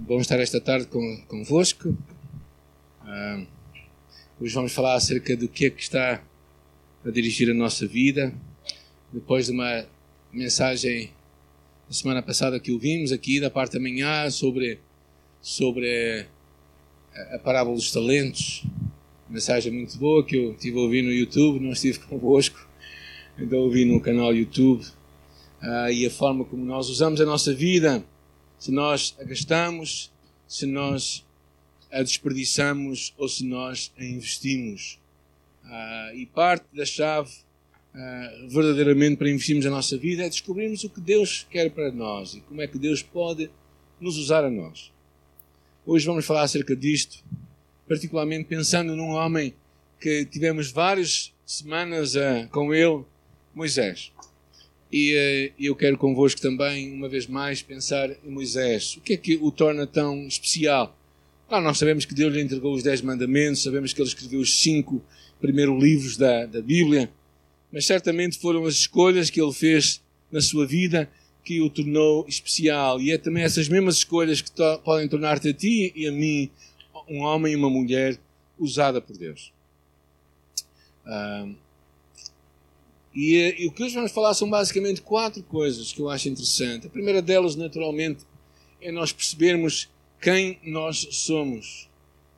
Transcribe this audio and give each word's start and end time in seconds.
Bom 0.00 0.20
estar 0.20 0.38
esta 0.38 0.60
tarde 0.60 0.86
com, 0.86 1.22
convosco. 1.26 1.88
Uh, 3.02 3.44
hoje 4.40 4.54
vamos 4.54 4.72
falar 4.72 4.94
acerca 4.94 5.36
do 5.36 5.48
que 5.48 5.66
é 5.66 5.70
que 5.70 5.82
está 5.82 6.22
a 7.04 7.10
dirigir 7.10 7.50
a 7.50 7.54
nossa 7.54 7.84
vida. 7.84 8.32
Depois 9.12 9.46
de 9.46 9.52
uma 9.52 9.84
mensagem 10.32 11.10
da 11.88 11.92
semana 11.92 12.22
passada 12.22 12.60
que 12.60 12.70
ouvimos 12.70 13.10
aqui 13.10 13.40
da 13.40 13.50
parte 13.50 13.72
da 13.72 13.80
manhã 13.80 14.30
sobre, 14.30 14.78
sobre 15.42 16.28
a, 17.12 17.34
a 17.34 17.38
parábola 17.40 17.74
dos 17.74 17.90
talentos. 17.90 18.64
Mensagem 19.28 19.72
muito 19.72 19.98
boa 19.98 20.24
que 20.24 20.36
eu 20.36 20.54
tive 20.54 20.78
a 20.78 20.82
ouvir 20.82 21.02
no 21.02 21.10
YouTube, 21.10 21.58
não 21.58 21.72
estive 21.72 21.98
convosco, 22.06 22.68
então 23.36 23.58
ouvi 23.58 23.84
no 23.84 24.00
canal 24.00 24.32
YouTube. 24.32 24.84
Uh, 25.60 25.90
e 25.90 26.06
a 26.06 26.10
forma 26.10 26.44
como 26.44 26.64
nós 26.64 26.88
usamos 26.88 27.20
a 27.20 27.26
nossa 27.26 27.52
vida 27.52 28.04
se 28.58 28.70
nós 28.72 29.14
a 29.20 29.24
gastamos, 29.24 30.12
se 30.46 30.66
nós 30.66 31.24
a 31.90 32.02
desperdiçamos 32.02 33.14
ou 33.16 33.28
se 33.28 33.44
nós 33.44 33.92
a 33.98 34.04
investimos. 34.04 34.98
Ah, 35.64 36.12
e 36.14 36.26
parte 36.26 36.64
da 36.74 36.84
chave 36.84 37.30
ah, 37.94 38.46
verdadeiramente 38.48 39.16
para 39.16 39.30
investirmos 39.30 39.66
a 39.66 39.70
nossa 39.70 39.96
vida 39.96 40.24
é 40.24 40.28
descobrirmos 40.28 40.84
o 40.84 40.90
que 40.90 41.00
Deus 41.00 41.46
quer 41.50 41.70
para 41.70 41.90
nós 41.90 42.34
e 42.34 42.40
como 42.40 42.60
é 42.60 42.66
que 42.66 42.78
Deus 42.78 43.02
pode 43.02 43.50
nos 44.00 44.16
usar 44.16 44.44
a 44.44 44.50
nós. 44.50 44.92
Hoje 45.86 46.06
vamos 46.06 46.26
falar 46.26 46.42
acerca 46.42 46.76
disto, 46.76 47.24
particularmente 47.86 48.44
pensando 48.44 48.94
num 48.94 49.10
homem 49.10 49.54
que 50.00 50.24
tivemos 50.26 50.70
várias 50.70 51.34
semanas 51.44 52.16
ah, 52.16 52.46
com 52.50 52.74
ele, 52.74 53.04
Moisés. 53.54 54.12
E 54.90 55.52
uh, 55.58 55.62
eu 55.62 55.76
quero 55.76 55.98
convosco 55.98 56.40
também, 56.40 56.92
uma 56.92 57.08
vez 57.08 57.26
mais, 57.26 57.62
pensar 57.62 58.10
em 58.10 58.30
Moisés. 58.30 58.96
O 58.96 59.00
que 59.00 59.12
é 59.12 59.16
que 59.16 59.36
o 59.36 59.50
torna 59.50 59.86
tão 59.86 60.26
especial? 60.26 60.96
Claro, 61.48 61.64
nós 61.64 61.78
sabemos 61.78 62.04
que 62.04 62.14
Deus 62.14 62.32
lhe 62.34 62.40
entregou 62.40 62.74
os 62.74 62.82
Dez 62.82 63.00
Mandamentos, 63.00 63.62
sabemos 63.62 63.92
que 63.92 64.00
ele 64.00 64.08
escreveu 64.08 64.40
os 64.40 64.60
cinco 64.60 65.02
primeiros 65.40 65.82
livros 65.82 66.16
da, 66.16 66.46
da 66.46 66.60
Bíblia, 66.60 67.10
mas 67.72 67.86
certamente 67.86 68.38
foram 68.38 68.64
as 68.64 68.74
escolhas 68.74 69.30
que 69.30 69.40
ele 69.40 69.52
fez 69.52 70.02
na 70.30 70.40
sua 70.40 70.66
vida 70.66 71.08
que 71.44 71.62
o 71.62 71.70
tornou 71.70 72.26
especial. 72.28 73.00
E 73.00 73.10
é 73.10 73.18
também 73.18 73.42
essas 73.42 73.68
mesmas 73.68 73.96
escolhas 73.96 74.42
que 74.42 74.50
podem 74.84 75.08
tornar-te 75.08 75.48
a 75.48 75.54
ti 75.54 75.92
e 75.96 76.06
a 76.06 76.12
mim 76.12 76.50
um 77.08 77.20
homem 77.20 77.54
e 77.54 77.56
uma 77.56 77.70
mulher 77.70 78.18
usada 78.58 79.00
por 79.00 79.16
Deus. 79.16 79.52
Uh, 81.06 81.54
e, 83.20 83.64
e, 83.64 83.66
o 83.66 83.72
que 83.72 83.82
hoje 83.82 83.96
vamos 83.96 84.12
falar 84.12 84.32
são 84.32 84.48
basicamente 84.48 85.02
quatro 85.02 85.42
coisas 85.42 85.92
que 85.92 86.00
eu 86.00 86.08
acho 86.08 86.28
interessante. 86.28 86.86
A 86.86 86.90
primeira 86.90 87.20
delas, 87.20 87.56
naturalmente, 87.56 88.20
é 88.80 88.92
nós 88.92 89.10
percebermos 89.10 89.88
quem 90.20 90.60
nós 90.62 91.04
somos, 91.10 91.88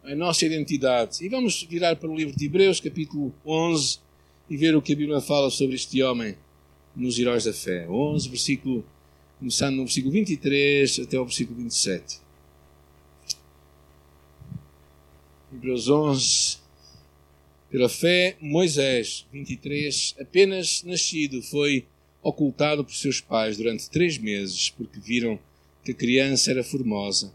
a 0.02 0.14
nossa 0.14 0.46
identidade. 0.46 1.22
E 1.22 1.28
vamos 1.28 1.64
virar 1.64 1.96
para 1.96 2.08
o 2.08 2.16
livro 2.16 2.34
de 2.34 2.46
Hebreus, 2.46 2.80
capítulo 2.80 3.30
11, 3.44 3.98
e 4.48 4.56
ver 4.56 4.74
o 4.74 4.80
que 4.80 4.94
a 4.94 4.96
Bíblia 4.96 5.20
fala 5.20 5.50
sobre 5.50 5.76
este 5.76 6.02
homem 6.02 6.34
nos 6.96 7.18
Heróis 7.18 7.44
da 7.44 7.52
Fé. 7.52 7.86
11, 7.86 8.30
versículo, 8.30 8.82
começando 9.38 9.76
no 9.76 9.84
versículo 9.84 10.14
23 10.14 11.00
até 11.00 11.20
o 11.20 11.26
versículo 11.26 11.58
27. 11.58 12.20
Hebreus 15.52 15.90
11, 15.90 16.59
pela 17.70 17.88
fé, 17.88 18.36
Moisés, 18.40 19.26
23, 19.32 20.16
apenas 20.20 20.82
nascido, 20.82 21.40
foi 21.40 21.86
ocultado 22.20 22.84
por 22.84 22.92
seus 22.92 23.20
pais 23.20 23.56
durante 23.56 23.88
três 23.88 24.18
meses, 24.18 24.70
porque 24.70 24.98
viram 24.98 25.38
que 25.84 25.92
a 25.92 25.94
criança 25.94 26.50
era 26.50 26.64
formosa. 26.64 27.32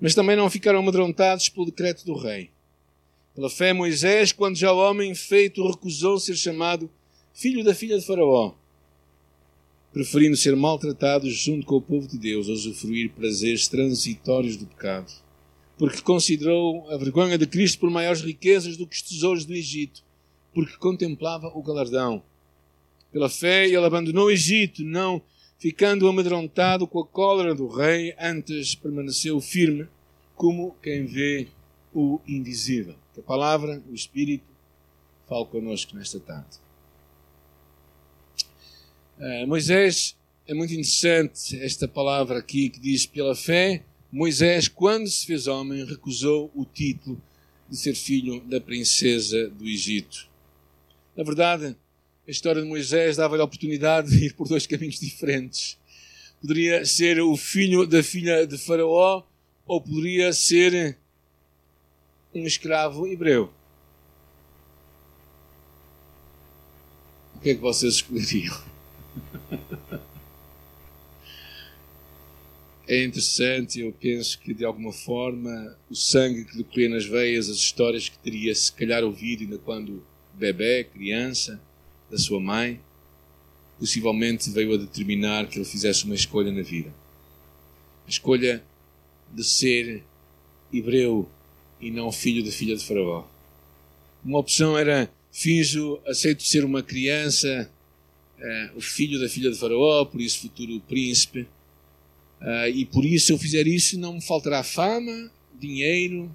Mas 0.00 0.14
também 0.14 0.36
não 0.36 0.48
ficaram 0.48 0.78
amedrontados 0.78 1.48
pelo 1.48 1.66
decreto 1.66 2.06
do 2.06 2.14
rei. 2.14 2.50
Pela 3.34 3.50
fé, 3.50 3.72
Moisés, 3.72 4.32
quando 4.32 4.56
já 4.56 4.72
homem 4.72 5.14
feito, 5.16 5.66
recusou 5.66 6.20
ser 6.20 6.36
chamado 6.36 6.88
filho 7.34 7.64
da 7.64 7.74
filha 7.74 7.98
de 7.98 8.06
Faraó, 8.06 8.54
preferindo 9.92 10.36
ser 10.36 10.54
maltratado 10.54 11.28
junto 11.28 11.66
com 11.66 11.76
o 11.76 11.82
povo 11.82 12.06
de 12.06 12.16
Deus, 12.16 12.48
a 12.48 12.52
usufruir 12.52 13.10
prazeres 13.10 13.66
transitórios 13.66 14.56
do 14.56 14.66
pecado 14.66 15.12
porque 15.80 16.02
considerou 16.02 16.90
a 16.90 16.98
vergonha 16.98 17.38
de 17.38 17.46
Cristo 17.46 17.78
por 17.78 17.88
maiores 17.88 18.20
riquezas 18.20 18.76
do 18.76 18.86
que 18.86 18.94
os 18.94 19.00
tesouros 19.00 19.46
do 19.46 19.54
Egito, 19.54 20.02
porque 20.52 20.76
contemplava 20.76 21.50
o 21.54 21.62
galardão. 21.62 22.22
Pela 23.10 23.30
fé, 23.30 23.64
ele 23.64 23.78
abandonou 23.78 24.26
o 24.26 24.30
Egito, 24.30 24.84
não 24.84 25.22
ficando 25.58 26.06
amedrontado 26.06 26.86
com 26.86 27.00
a 27.00 27.06
cólera 27.06 27.54
do 27.54 27.66
rei, 27.66 28.14
antes 28.20 28.74
permaneceu 28.74 29.40
firme, 29.40 29.88
como 30.36 30.76
quem 30.82 31.06
vê 31.06 31.48
o 31.94 32.20
invisível. 32.28 32.94
Que 33.14 33.20
a 33.20 33.22
palavra, 33.22 33.82
o 33.90 33.94
Espírito, 33.94 34.44
fale 35.26 35.46
connosco 35.46 35.96
nesta 35.96 36.20
tarde. 36.20 36.58
Uh, 39.18 39.46
Moisés, 39.46 40.14
é 40.46 40.52
muito 40.52 40.74
interessante 40.74 41.58
esta 41.62 41.88
palavra 41.88 42.38
aqui 42.38 42.68
que 42.68 42.80
diz: 42.80 43.06
pela 43.06 43.34
fé, 43.34 43.82
Moisés, 44.12 44.66
quando 44.66 45.08
se 45.08 45.24
fez 45.24 45.46
homem, 45.46 45.84
recusou 45.84 46.50
o 46.54 46.64
título 46.64 47.20
de 47.68 47.76
ser 47.76 47.94
filho 47.94 48.40
da 48.40 48.60
princesa 48.60 49.48
do 49.48 49.64
Egito. 49.64 50.28
Na 51.16 51.22
verdade, 51.22 51.76
a 52.26 52.30
história 52.30 52.60
de 52.60 52.66
Moisés 52.66 53.16
dava-lhe 53.16 53.40
a 53.40 53.44
oportunidade 53.44 54.10
de 54.10 54.26
ir 54.26 54.34
por 54.34 54.48
dois 54.48 54.66
caminhos 54.66 54.98
diferentes. 54.98 55.78
Poderia 56.40 56.84
ser 56.84 57.20
o 57.20 57.36
filho 57.36 57.86
da 57.86 58.02
filha 58.02 58.44
de 58.46 58.58
Faraó 58.58 59.22
ou 59.64 59.80
poderia 59.80 60.32
ser 60.32 60.98
um 62.34 62.44
escravo 62.44 63.06
hebreu. 63.06 63.52
O 67.36 67.40
que 67.40 67.50
é 67.50 67.54
que 67.54 67.60
vocês 67.60 67.94
escolheriam? 67.94 68.69
É 72.90 73.04
interessante, 73.04 73.78
eu 73.78 73.92
penso 73.92 74.36
que 74.40 74.52
de 74.52 74.64
alguma 74.64 74.92
forma 74.92 75.78
o 75.88 75.94
sangue 75.94 76.44
que 76.44 76.56
lhe 76.56 76.64
corria 76.64 76.88
nas 76.88 77.04
veias, 77.04 77.48
as 77.48 77.58
histórias 77.58 78.08
que 78.08 78.18
teria 78.18 78.52
se 78.52 78.72
calhar 78.72 79.04
ouvido 79.04 79.44
ainda 79.44 79.58
quando 79.58 80.02
bebê, 80.34 80.82
criança, 80.82 81.60
da 82.10 82.18
sua 82.18 82.40
mãe, 82.40 82.80
possivelmente 83.78 84.50
veio 84.50 84.74
a 84.74 84.76
determinar 84.76 85.46
que 85.46 85.56
ele 85.56 85.64
fizesse 85.64 86.04
uma 86.04 86.16
escolha 86.16 86.50
na 86.50 86.62
vida. 86.62 86.92
A 88.08 88.10
escolha 88.10 88.60
de 89.32 89.44
ser 89.44 90.02
hebreu 90.72 91.28
e 91.80 91.92
não 91.92 92.10
filho 92.10 92.44
da 92.44 92.50
filha 92.50 92.74
de 92.74 92.84
Faraó. 92.84 93.24
Uma 94.24 94.40
opção 94.40 94.76
era 94.76 95.08
finjo, 95.30 96.00
aceito 96.04 96.42
ser 96.42 96.64
uma 96.64 96.82
criança, 96.82 97.70
uh, 98.36 98.76
o 98.76 98.80
filho 98.80 99.20
da 99.20 99.28
filha 99.28 99.48
de 99.48 99.56
Faraó, 99.56 100.04
por 100.04 100.20
isso 100.20 100.40
futuro 100.40 100.80
príncipe 100.88 101.46
Uh, 102.40 102.68
e 102.72 102.86
por 102.86 103.04
isso, 103.04 103.26
se 103.26 103.32
eu 103.32 103.38
fizer 103.38 103.66
isso, 103.66 103.98
não 103.98 104.14
me 104.14 104.22
faltará 104.22 104.62
fama, 104.62 105.30
dinheiro, 105.58 106.34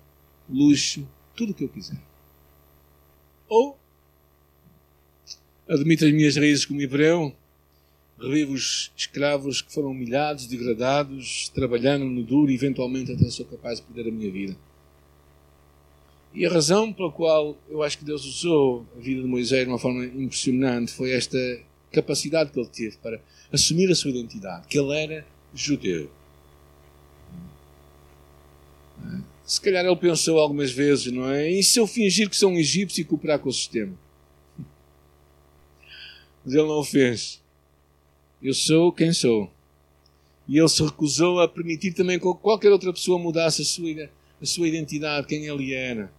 luxo, 0.50 1.08
tudo 1.36 1.52
o 1.52 1.54
que 1.54 1.64
eu 1.64 1.70
quiser. 1.70 1.98
Ou 3.48 3.78
admito 5.68 6.06
as 6.06 6.12
minhas 6.12 6.36
raízes 6.36 6.66
como 6.66 6.82
hebreu, 6.82 7.36
revivo 8.20 8.54
os 8.54 8.92
escravos 8.96 9.62
que 9.62 9.74
foram 9.74 9.92
humilhados, 9.92 10.48
degradados, 10.48 11.50
trabalhando 11.50 12.06
no 12.06 12.24
duro 12.24 12.52
e 12.52 12.56
eventualmente 12.56 13.12
até 13.12 13.30
sou 13.30 13.46
capaz 13.46 13.80
de 13.80 13.86
perder 13.88 14.10
a 14.10 14.14
minha 14.14 14.32
vida. 14.32 14.56
E 16.34 16.46
a 16.46 16.50
razão 16.52 16.92
pela 16.92 17.12
qual 17.12 17.58
eu 17.70 17.82
acho 17.82 17.98
que 17.98 18.06
Deus 18.06 18.26
usou 18.26 18.86
a 18.98 19.00
vida 19.00 19.22
de 19.22 19.28
Moisés 19.28 19.64
de 19.64 19.70
uma 19.72 19.80
forma 19.80 20.06
impressionante 20.06 20.92
foi 20.92 21.12
esta 21.12 21.38
capacidade 21.92 22.52
que 22.52 22.60
ele 22.60 22.68
teve 22.68 22.98
para 22.98 23.22
assumir 23.52 23.90
a 23.90 23.96
sua 23.96 24.12
identidade, 24.12 24.68
que 24.68 24.78
ele 24.78 24.94
era 24.94 25.26
judeu. 25.56 26.12
Se 29.46 29.62
calhar 29.62 29.86
ele 29.86 29.96
pensou 29.96 30.40
algumas 30.40 30.72
vezes, 30.72 31.12
não 31.12 31.30
é? 31.30 31.50
E 31.50 31.64
se 31.64 31.80
eu 31.80 31.88
fingir 31.88 32.30
que 32.30 32.36
sou 32.36 32.52
um 32.52 32.58
egípcio 32.58 33.02
e 33.02 33.06
cooperar 33.06 33.40
com 33.40 33.50
o 33.50 33.54
sistema? 33.54 33.94
Mas 36.44 36.54
ele 36.54 36.68
não 36.68 36.80
o 36.80 36.84
fez. 36.84 37.42
Eu 38.42 38.54
sou 38.54 38.92
quem 38.92 39.14
sou. 39.14 39.52
E 40.48 40.58
ele 40.58 40.68
se 40.68 40.84
recusou 40.84 41.40
a 41.40 41.48
permitir 41.48 41.94
também 41.94 42.20
que 42.20 42.26
qualquer 42.36 42.72
outra 42.72 42.92
pessoa 42.94 43.18
mudasse 43.18 43.62
a 43.62 43.66
sua, 43.66 44.10
a 44.42 44.46
sua 44.46 44.68
identidade, 44.68 45.28
quem 45.28 45.46
ele 45.46 45.74
era. 45.74 46.12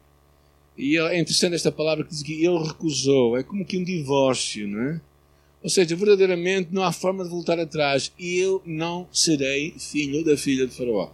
E 0.77 0.99
é 0.99 1.19
interessante 1.19 1.55
esta 1.55 1.73
palavra 1.73 2.05
que 2.05 2.11
diz 2.11 2.23
que 2.23 2.45
ele 2.45 2.67
recusou. 2.67 3.37
É 3.37 3.43
como 3.43 3.65
que 3.65 3.79
um 3.79 3.85
divórcio, 3.85 4.69
não 4.69 4.83
é? 4.83 5.01
Ou 5.67 5.71
seja, 5.71 5.97
verdadeiramente 5.97 6.69
não 6.71 6.85
há 6.85 6.93
forma 6.93 7.25
de 7.25 7.31
voltar 7.31 7.59
atrás. 7.59 8.13
Eu 8.17 8.63
não 8.65 9.09
serei 9.13 9.75
filho 9.77 10.25
da 10.25 10.37
filha 10.37 10.65
de 10.65 10.73
Faraó. 10.73 11.11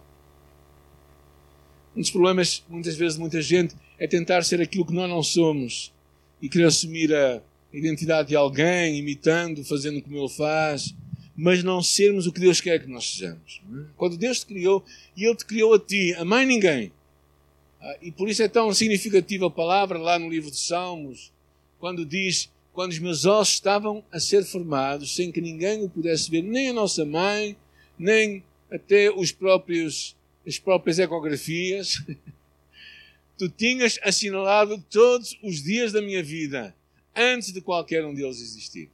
Um 1.95 2.01
dos 2.01 2.11
problemas, 2.11 2.63
muitas 2.69 2.95
vezes, 2.95 3.15
de 3.15 3.19
muita 3.19 3.41
gente 3.41 3.73
é 3.97 4.05
tentar 4.05 4.43
ser 4.43 4.61
aquilo 4.61 4.85
que 4.85 4.93
nós 4.93 5.09
não 5.09 5.23
somos 5.23 5.91
e 6.39 6.47
querer 6.47 6.65
assumir 6.65 7.11
a 7.15 7.41
identidade 7.73 8.27
de 8.27 8.35
alguém, 8.35 8.99
imitando, 8.99 9.65
fazendo 9.65 9.99
como 10.03 10.19
ele 10.19 10.29
faz, 10.29 10.93
mas 11.35 11.63
não 11.63 11.81
sermos 11.81 12.27
o 12.27 12.31
que 12.31 12.39
Deus 12.39 12.61
quer 12.61 12.79
que 12.79 12.87
nós 12.87 13.11
sejamos. 13.11 13.59
É? 13.75 13.85
Quando 13.97 14.17
Deus 14.17 14.41
te 14.41 14.45
criou, 14.45 14.85
e 15.17 15.25
Ele 15.25 15.35
te 15.35 15.45
criou 15.45 15.73
a 15.73 15.79
ti, 15.79 16.13
a 16.13 16.23
mais 16.23 16.47
ninguém. 16.47 16.91
Ah, 17.81 17.97
e 18.03 18.11
por 18.11 18.29
isso 18.29 18.43
é 18.43 18.47
tão 18.47 18.71
significativa 18.71 19.47
a 19.47 19.49
palavra 19.49 19.97
lá 19.97 20.19
no 20.19 20.29
livro 20.29 20.51
de 20.51 20.59
Salmos, 20.59 21.31
quando 21.79 22.05
diz: 22.05 22.51
Quando 22.73 22.91
os 22.91 22.99
meus 22.99 23.25
ossos 23.25 23.53
estavam 23.53 24.03
a 24.11 24.19
ser 24.19 24.43
formados, 24.43 25.15
sem 25.15 25.31
que 25.31 25.39
ninguém 25.39 25.83
o 25.83 25.89
pudesse 25.89 26.29
ver, 26.29 26.41
nem 26.41 26.69
a 26.69 26.73
nossa 26.73 27.05
mãe, 27.05 27.55
nem 27.97 28.43
até 28.71 29.11
os 29.11 29.31
próprios, 29.31 30.15
as 30.45 30.57
próprias 30.57 30.97
ecografias, 30.97 32.03
tu 33.37 33.47
tinhas 33.47 33.99
assinalado 34.03 34.83
todos 34.89 35.37
os 35.43 35.63
dias 35.63 35.91
da 35.91 36.01
minha 36.01 36.23
vida, 36.23 36.75
antes 37.15 37.53
de 37.53 37.61
qualquer 37.61 38.03
um 38.03 38.13
deles 38.13 38.41
existir. 38.41 38.89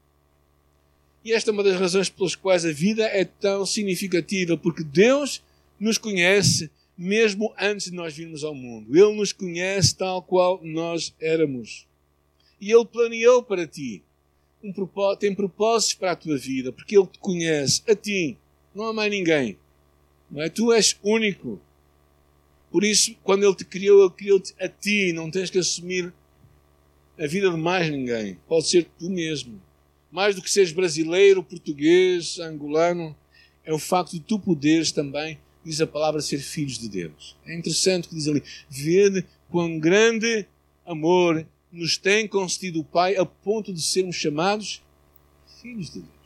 E 1.24 1.34
esta 1.34 1.52
é 1.52 1.54
uma 1.54 1.64
das 1.64 1.80
razões 1.80 2.10
pelas 2.10 2.36
quais 2.36 2.66
a 2.66 2.72
vida 2.72 3.04
é 3.06 3.24
tão 3.24 3.66
significativa, 3.66 4.58
porque 4.58 4.84
Deus 4.84 5.42
nos 5.80 5.98
conhece 5.98 6.70
mesmo 6.98 7.54
antes 7.58 7.90
de 7.90 7.96
nós 7.96 8.14
virmos 8.14 8.44
ao 8.44 8.54
mundo. 8.54 8.94
Ele 8.94 9.16
nos 9.16 9.31
conhece 9.31 9.96
tal 9.96 10.22
qual 10.22 10.60
nós 10.62 11.16
éramos. 11.22 11.88
E 12.60 12.72
Ele 12.72 12.86
planeou 12.86 13.44
para 13.44 13.68
ti. 13.68 14.04
Um 14.64 14.74
propósito, 14.74 15.20
tem 15.22 15.34
propósitos 15.34 15.94
para 15.94 16.12
a 16.12 16.16
tua 16.16 16.38
vida, 16.38 16.72
porque 16.72 16.98
Ele 16.98 17.08
te 17.08 17.20
conhece, 17.20 17.82
a 17.88 17.96
ti. 17.96 18.38
Não 18.76 18.86
há 18.86 18.94
mais 18.94 19.10
ninguém. 19.10 19.58
Não 20.30 20.42
é? 20.42 20.50
Tu 20.50 20.72
és 20.74 20.98
único. 21.04 21.60
Por 22.70 22.84
isso, 22.84 23.16
quando 23.24 23.44
Ele 23.44 23.56
te 23.56 23.66
criou, 23.66 24.02
Ele 24.02 24.14
criou-te 24.14 24.54
a 24.60 24.68
ti. 24.68 25.14
Não 25.14 25.32
tens 25.32 25.50
que 25.50 25.58
assumir 25.58 26.14
a 27.18 27.26
vida 27.26 27.50
de 27.50 27.58
mais 27.58 27.90
ninguém. 27.90 28.38
Pode 28.48 28.68
ser 28.68 28.88
tu 28.98 29.10
mesmo. 29.10 29.62
Mais 30.12 30.36
do 30.36 30.42
que 30.42 30.50
seres 30.50 30.72
brasileiro, 30.72 31.44
português, 31.44 32.40
angolano, 32.40 33.16
é 33.64 33.74
o 33.74 33.80
facto 33.80 34.14
de 34.14 34.20
tu 34.20 34.40
poderes 34.40 34.92
também, 34.92 35.40
diz 35.64 35.80
a 35.82 35.88
palavra, 35.88 36.22
ser 36.22 36.40
filhos 36.40 36.80
de 36.80 36.90
Deus. 36.90 37.38
É 37.46 37.56
interessante 37.56 38.08
que 38.08 38.16
diz 38.16 38.28
ali. 38.28 38.42
Vede 38.70 39.26
quão 39.50 39.78
grande 39.78 40.46
amor 40.86 41.46
nos 41.71 41.98
tem 41.98 42.27
concedido 42.27 42.80
o 42.80 42.83
Pai 42.83 43.16
a 43.16 43.25
ponto 43.25 43.74
de 43.74 43.81
sermos 43.81 44.16
chamados 44.16 44.81
filhos 45.62 45.92
de 45.92 46.00
Deus. 46.00 46.19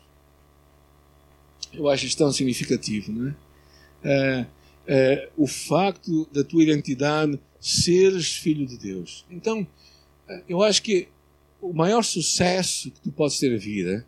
Eu 1.73 1.89
acho 1.89 2.05
isto 2.05 2.17
tão 2.17 2.31
significativo, 2.31 3.11
não 3.11 3.29
é? 3.29 3.35
Uh, 4.03 4.43
uh, 4.43 5.31
o 5.37 5.47
facto 5.47 6.27
da 6.31 6.43
tua 6.43 6.63
identidade 6.63 7.39
seres 7.59 8.35
filho 8.35 8.65
de 8.65 8.77
Deus. 8.77 9.25
Então, 9.29 9.61
uh, 9.61 10.43
eu 10.47 10.61
acho 10.61 10.83
que 10.83 11.07
o 11.61 11.73
maior 11.73 12.03
sucesso 12.03 12.91
que 12.91 12.99
tu 12.99 13.11
podes 13.11 13.39
ter 13.39 13.49
na 13.49 13.57
vida 13.57 14.05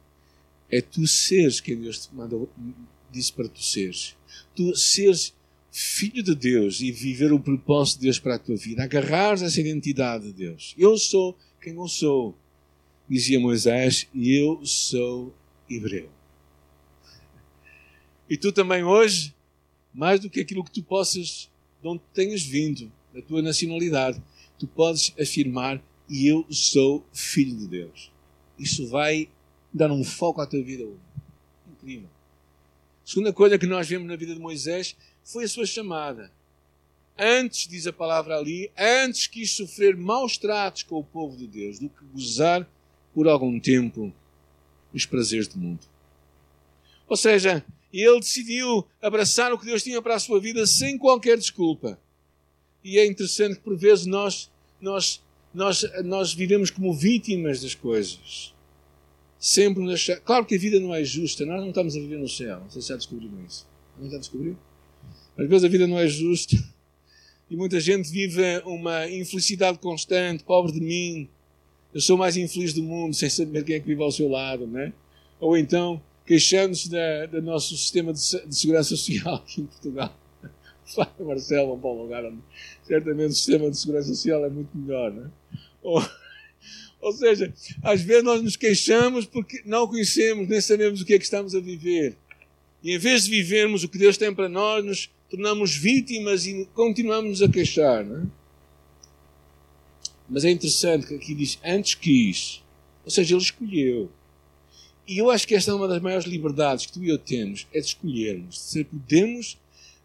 é 0.70 0.82
tu 0.82 1.08
seres 1.08 1.60
quem 1.60 1.80
Deus 1.80 2.06
te 2.06 2.14
mandou, 2.14 2.50
disse 3.12 3.32
para 3.32 3.48
tu 3.48 3.64
seres. 3.64 4.16
Tu 4.54 4.76
seres 4.76 5.34
filho 5.78 6.24
de 6.24 6.34
Deus 6.34 6.80
e 6.80 6.90
viver 6.90 7.34
o 7.34 7.40
propósito 7.40 7.98
de 7.98 8.04
Deus 8.06 8.18
para 8.18 8.36
a 8.36 8.40
tua 8.40 8.56
vida. 8.56 8.82
Agarrares 8.82 9.42
essa 9.42 9.60
identidade 9.60 10.28
de 10.28 10.32
Deus. 10.32 10.74
Eu 10.78 10.98
sou 10.98 11.38
quem 11.62 11.76
eu 11.76 11.88
sou, 11.90 12.34
dizia 13.10 13.38
Moisés, 13.42 14.08
e 14.14 14.34
eu 14.34 14.66
sou 14.66 15.36
hebreu. 15.70 16.10
E 18.30 18.38
tu 18.38 18.54
também 18.54 18.86
hoje, 18.86 19.36
mais 19.94 20.22
do 20.22 20.30
que 20.30 20.40
aquilo 20.40 20.64
que 20.64 20.72
tu 20.72 20.82
possas, 20.82 21.52
de 21.82 21.88
onde 21.90 22.02
tenhas 22.14 22.42
vindo, 22.42 22.90
da 23.14 23.22
tua 23.22 23.42
nacionalidade, 23.42 24.24
tu 24.58 24.68
podes 24.68 25.14
afirmar: 25.20 25.84
e 26.10 26.26
eu 26.26 26.46
sou 26.50 27.06
filho 27.12 27.54
de 27.54 27.68
Deus. 27.68 28.14
Isso 28.58 28.88
vai 28.88 29.28
dar 29.74 29.92
um 29.92 30.06
foco 30.06 30.40
à 30.40 30.48
tua 30.48 30.64
vida 30.64 30.86
hoje. 30.86 31.02
Incrível. 31.70 32.10
Segunda 33.04 33.34
coisa 33.34 33.58
que 33.58 33.68
nós 33.68 33.90
vemos 33.90 34.08
na 34.08 34.16
vida 34.16 34.34
de 34.34 34.40
Moisés 34.40 34.96
foi 35.26 35.46
a 35.46 35.48
sua 35.48 35.66
chamada. 35.66 36.32
Antes, 37.18 37.68
diz 37.68 37.88
a 37.88 37.94
palavra 37.94 38.38
ali, 38.38 38.72
antes 38.78 39.26
quis 39.26 39.52
sofrer 39.52 39.98
maus 39.98 40.38
tratos 40.38 40.84
com 40.84 41.00
o 41.00 41.04
povo 41.04 41.36
de 41.36 41.48
Deus 41.48 41.80
do 41.80 41.90
que 41.90 42.06
gozar 42.14 42.70
por 43.14 43.28
algum 43.28 43.60
tempo 43.60 44.14
os 44.94 45.06
prazeres 45.06 45.48
do 45.48 45.58
mundo. 45.58 45.80
Ou 47.08 47.18
seja, 47.18 47.66
ele 47.92 48.20
decidiu 48.20 48.86
abraçar 49.02 49.52
o 49.52 49.58
que 49.58 49.66
Deus 49.66 49.82
tinha 49.82 50.02
para 50.02 50.16
a 50.16 50.20
sua 50.20 50.40
vida 50.40 50.66
sem 50.68 50.98
qualquer 50.98 51.38
desculpa. 51.38 52.00
E 52.84 53.00
é 53.00 53.06
interessante 53.06 53.56
que 53.56 53.62
por 53.62 53.76
vezes 53.76 54.06
nós, 54.06 54.52
nós, 54.80 55.24
nós, 55.54 55.84
nós 56.04 56.34
vivemos 56.34 56.70
como 56.70 56.94
vítimas 56.94 57.62
das 57.62 57.74
coisas. 57.74 58.54
Sempre 59.40 59.84
nos. 59.84 60.06
Claro 60.24 60.46
que 60.46 60.56
a 60.56 60.60
vida 60.60 60.80
não 60.80 60.94
é 60.94 61.04
justa, 61.04 61.46
nós 61.46 61.62
não 61.62 61.70
estamos 61.70 61.96
a 61.96 62.00
viver 62.00 62.18
no 62.18 62.30
céu. 62.30 62.64
Se 62.70 62.82
já 62.82 62.96
descobriram 62.96 63.44
isso. 63.46 63.66
Não 63.98 64.10
já 64.10 64.18
descobriu? 64.18 64.58
Às 65.38 65.48
vezes 65.50 65.64
a 65.66 65.68
vida 65.68 65.86
não 65.86 66.00
é 66.00 66.08
justa 66.08 66.56
e 67.50 67.56
muita 67.56 67.80
gente 67.80 68.10
vive 68.10 68.42
uma 68.66 69.08
infelicidade 69.10 69.78
constante, 69.80 70.44
pobre 70.44 70.72
de 70.72 70.80
mim. 70.80 71.30
Eu 71.94 72.02
sou 72.02 72.18
mais 72.18 72.36
infeliz 72.38 72.74
do 72.74 72.82
mundo, 72.82 73.14
sem 73.14 73.30
saber 73.30 73.64
quem 73.64 73.76
é 73.76 73.80
que 73.80 73.88
vive 73.88 74.02
ao 74.02 74.12
seu 74.12 74.28
lado, 74.28 74.66
né? 74.66 74.94
Ou 75.40 75.58
então 75.58 76.02
queixando-se 76.26 76.90
do 77.32 77.42
nosso 77.42 77.78
sistema 77.78 78.12
de, 78.12 78.20
de, 78.20 78.56
segurança 78.56 78.90
social 78.90 79.36
aqui 79.36 79.62
em 79.62 79.66
Portugal. 79.66 80.18
Fala 80.96 81.14
Marcelo, 81.20 81.68
vamos 81.68 81.82
para 81.82 81.90
um 81.92 82.02
lugar 82.02 82.26
onde 82.26 82.40
certamente 82.84 83.32
o 83.32 83.36
sistema 83.36 83.70
de 83.70 83.78
segurança 83.78 84.08
social 84.08 84.44
é 84.44 84.50
muito 84.50 84.76
melhor. 84.76 85.12
Né? 85.12 85.30
Ou, 85.84 86.04
ou 87.00 87.12
seja, 87.14 87.54
às 87.84 88.02
vezes 88.02 88.24
nós 88.24 88.42
nos 88.42 88.56
queixamos 88.56 89.26
porque 89.26 89.62
não 89.66 89.88
conhecemos, 89.88 90.48
nem 90.48 90.62
sabemos 90.62 91.02
o 91.02 91.06
que 91.06 91.14
é 91.14 91.18
que 91.20 91.26
estamos 91.26 91.54
a 91.54 91.60
viver. 91.60 92.18
E 92.82 92.96
em 92.96 92.98
vez 92.98 93.26
de 93.26 93.32
vivermos 93.32 93.84
o 93.84 93.90
que 93.90 93.98
Deus 93.98 94.18
tem 94.18 94.34
para 94.34 94.50
nós, 94.50 94.84
nos 94.84 95.10
tornamos 95.36 95.76
vítimas 95.76 96.46
e 96.46 96.66
continuamos 96.74 97.42
a 97.42 97.50
queixar. 97.50 98.06
Né? 98.06 98.26
Mas 100.30 100.46
é 100.46 100.50
interessante 100.50 101.08
que 101.08 101.16
aqui 101.16 101.36
diz 101.36 101.60
antes 101.64 101.94
quis. 101.94 102.64
Ou 103.04 103.12
seja, 103.12 103.36
ele 103.36 103.44
escolheu. 103.44 104.10
E 105.06 105.18
eu 105.18 105.30
acho 105.30 105.46
que 105.48 105.54
esta 105.54 105.72
é 105.72 105.74
uma 105.74 105.88
das 105.88 106.02
maiores 106.02 106.26
liberdades 106.26 106.86
que 106.86 106.94
tu 106.94 107.04
e 107.04 107.10
eu 107.10 107.18
temos, 107.18 107.68
é 107.72 107.80
de 107.80 107.86
escolhermos, 107.86 108.72
de 108.72 108.84
podemos 108.86 109.58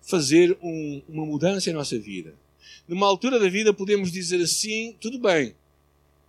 fazer 0.02 0.58
um, 0.60 1.00
uma 1.08 1.24
mudança 1.24 1.70
em 1.70 1.72
nossa 1.72 1.98
vida. 1.98 2.34
Numa 2.86 3.06
altura 3.06 3.38
da 3.38 3.48
vida 3.48 3.72
podemos 3.72 4.12
dizer 4.12 4.42
assim, 4.42 4.94
tudo 5.00 5.18
bem, 5.18 5.54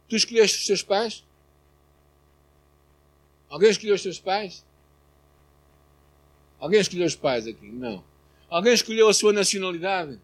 tu 0.08 0.16
escolheste 0.16 0.60
os 0.60 0.66
teus 0.66 0.84
pais? 0.84 1.24
Alguém 3.50 3.72
escolheu 3.72 3.96
os 3.96 4.04
teus 4.04 4.20
pais? 4.20 4.64
Alguém 6.60 6.80
escolheu 6.80 7.08
os 7.08 7.16
pais 7.16 7.48
aqui? 7.48 7.66
Não. 7.66 8.11
Alguém 8.52 8.74
escolheu 8.74 9.08
a 9.08 9.14
sua 9.14 9.32
nacionalidade? 9.32 10.20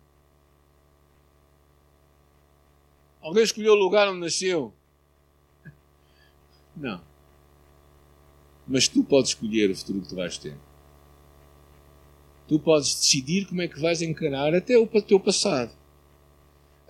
Alguém 3.22 3.42
escolheu 3.42 3.72
o 3.72 3.78
lugar 3.78 4.10
onde 4.10 4.20
nasceu? 4.20 4.74
Não. 6.76 7.02
Mas 8.68 8.90
tu 8.90 9.02
podes 9.02 9.32
escolher 9.32 9.72
o 9.72 9.76
futuro 9.76 10.02
que 10.02 10.10
tu 10.10 10.16
vais 10.16 10.38
ter. 10.38 10.58
Tu 12.50 12.60
podes 12.60 12.96
decidir 12.96 13.46
como 13.46 13.62
é 13.62 13.68
que 13.70 13.80
vais 13.80 14.02
encarar 14.02 14.54
até 14.54 14.78
o 14.78 14.86
teu 15.02 15.22
passado. 15.22 15.72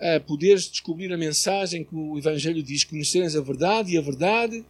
A 0.00 0.18
poderes 0.18 0.68
descobrir 0.68 1.12
a 1.12 1.16
mensagem 1.16 1.84
que 1.84 1.94
o 1.94 2.18
Evangelho 2.18 2.64
diz: 2.64 2.82
conhecereis 2.82 3.36
a 3.36 3.40
verdade 3.40 3.92
e 3.92 3.98
a 3.98 4.00
verdade 4.00 4.64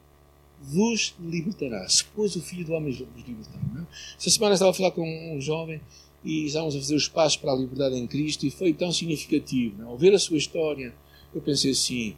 vos 0.61 1.15
libertará. 1.19 1.89
Se 1.89 2.05
pois 2.05 2.37
o 2.37 2.43
Filho 2.43 2.67
do 2.67 2.73
Homem 2.75 2.93
vos 2.93 3.27
libertar. 3.27 3.59
Não? 3.73 3.83
É? 3.83 3.87
Esta 4.19 4.31
semana 4.31 4.53
estava 4.53 4.71
a 4.71 4.75
falar 4.75 4.91
com 4.91 5.35
um 5.35 5.41
jovem 5.41 5.81
e 6.25 6.47
estávamos 6.47 6.75
a 6.77 6.79
fazer 6.79 6.97
os 6.97 7.09
passos 7.09 7.37
para 7.37 7.53
a 7.53 7.57
liberdade 7.57 7.97
em 7.97 8.07
Cristo 8.07 8.47
e 8.47 8.51
foi 8.51 8.73
tão 8.73 8.93
significativo. 8.93 9.77
Não? 9.79 9.91
Ao 9.91 9.99
ver 9.99 10.15
a 10.15 10.19
sua 10.19 10.37
história, 10.37 10.95
eu 11.35 11.41
pensei 11.41 11.73
assim: 11.73 12.17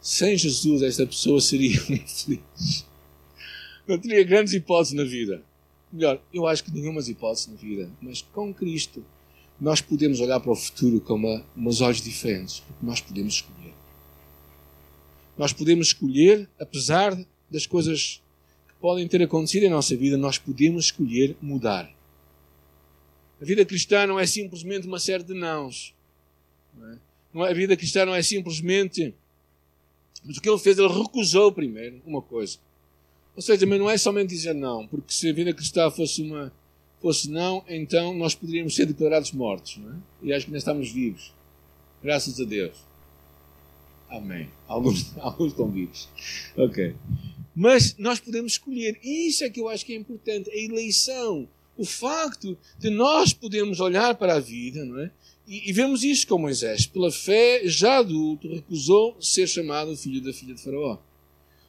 sem 0.00 0.36
Jesus, 0.36 0.82
esta 0.82 1.06
pessoa 1.06 1.40
seria 1.40 1.76
infeliz 1.90 2.88
não 3.88 3.98
teria 3.98 4.22
grandes 4.22 4.52
hipóteses 4.52 4.92
na 4.92 5.02
vida. 5.02 5.42
Melhor, 5.90 6.20
eu 6.32 6.46
acho 6.46 6.62
que 6.62 6.70
nenhuma 6.70 7.00
hipóteses 7.00 7.46
na 7.46 7.54
vida, 7.54 7.90
mas 8.02 8.20
com 8.20 8.52
Cristo 8.52 9.02
nós 9.58 9.80
podemos 9.80 10.20
olhar 10.20 10.38
para 10.38 10.52
o 10.52 10.54
futuro 10.54 11.00
com 11.00 11.14
uma, 11.14 11.44
umas 11.56 11.80
olhos 11.80 12.02
diferentes, 12.02 12.60
porque 12.60 12.84
nós 12.84 13.00
podemos 13.00 13.34
escolher. 13.34 13.72
Nós 15.36 15.52
podemos 15.52 15.88
escolher, 15.88 16.48
apesar 16.60 17.18
das 17.50 17.66
coisas 17.66 18.22
que 18.68 18.74
podem 18.74 19.08
ter 19.08 19.22
acontecido 19.22 19.64
em 19.64 19.70
nossa 19.70 19.96
vida, 19.96 20.18
nós 20.18 20.36
podemos 20.36 20.86
escolher 20.86 21.34
mudar. 21.40 21.90
A 23.40 23.44
vida 23.44 23.64
cristã 23.64 24.06
não 24.06 24.18
é 24.18 24.26
simplesmente 24.26 24.86
uma 24.86 24.98
série 24.98 25.22
de 25.22 25.34
nãos. 25.34 25.94
Não 27.32 27.44
é? 27.46 27.50
A 27.50 27.54
vida 27.54 27.76
cristã 27.76 28.04
não 28.04 28.14
é 28.14 28.22
simplesmente. 28.22 29.14
Mas 30.24 30.36
o 30.36 30.40
que 30.40 30.48
ele 30.48 30.58
fez, 30.58 30.78
ele 30.78 30.88
recusou 30.88 31.52
primeiro 31.52 32.00
uma 32.04 32.20
coisa. 32.20 32.58
Ou 33.36 33.42
seja, 33.42 33.64
mas 33.66 33.78
não 33.78 33.88
é 33.88 33.96
somente 33.96 34.30
dizer 34.30 34.54
não, 34.54 34.86
porque 34.86 35.12
se 35.12 35.30
a 35.30 35.32
vida 35.32 35.54
cristã 35.54 35.88
fosse 35.90 36.22
uma 36.22 36.52
fosse 37.00 37.30
não, 37.30 37.64
então 37.68 38.12
nós 38.12 38.34
poderíamos 38.34 38.74
ser 38.74 38.86
declarados 38.86 39.30
mortos, 39.30 39.76
não 39.76 39.92
é? 39.92 39.96
E 40.22 40.32
acho 40.32 40.46
que 40.46 40.50
ainda 40.50 40.58
estamos 40.58 40.90
vivos. 40.90 41.32
Graças 42.02 42.40
a 42.40 42.44
Deus. 42.44 42.76
Amém. 44.08 44.48
Alguns, 44.66 45.16
alguns 45.18 45.52
estão 45.52 45.70
vivos. 45.70 46.08
Ok. 46.56 46.94
Mas 47.54 47.96
nós 47.98 48.20
podemos 48.20 48.52
escolher. 48.52 48.98
Isso 49.02 49.44
é 49.44 49.50
que 49.50 49.60
eu 49.60 49.68
acho 49.68 49.84
que 49.84 49.92
é 49.92 49.96
importante. 49.96 50.50
A 50.50 50.56
eleição. 50.56 51.48
O 51.78 51.84
facto 51.84 52.58
de 52.76 52.90
nós 52.90 53.32
podermos 53.32 53.78
olhar 53.78 54.16
para 54.16 54.34
a 54.34 54.40
vida, 54.40 54.84
não 54.84 55.00
é? 55.00 55.12
E, 55.46 55.70
e 55.70 55.72
vemos 55.72 56.04
isso 56.04 56.26
com 56.26 56.36
Moisés. 56.36 56.86
Pela 56.86 57.10
fé, 57.10 57.62
já 57.64 57.98
adulto, 57.98 58.52
recusou 58.52 59.16
ser 59.20 59.46
chamado 59.46 59.96
filho 59.96 60.20
da 60.20 60.32
filha 60.32 60.54
de 60.54 60.62
Faraó. 60.62 60.98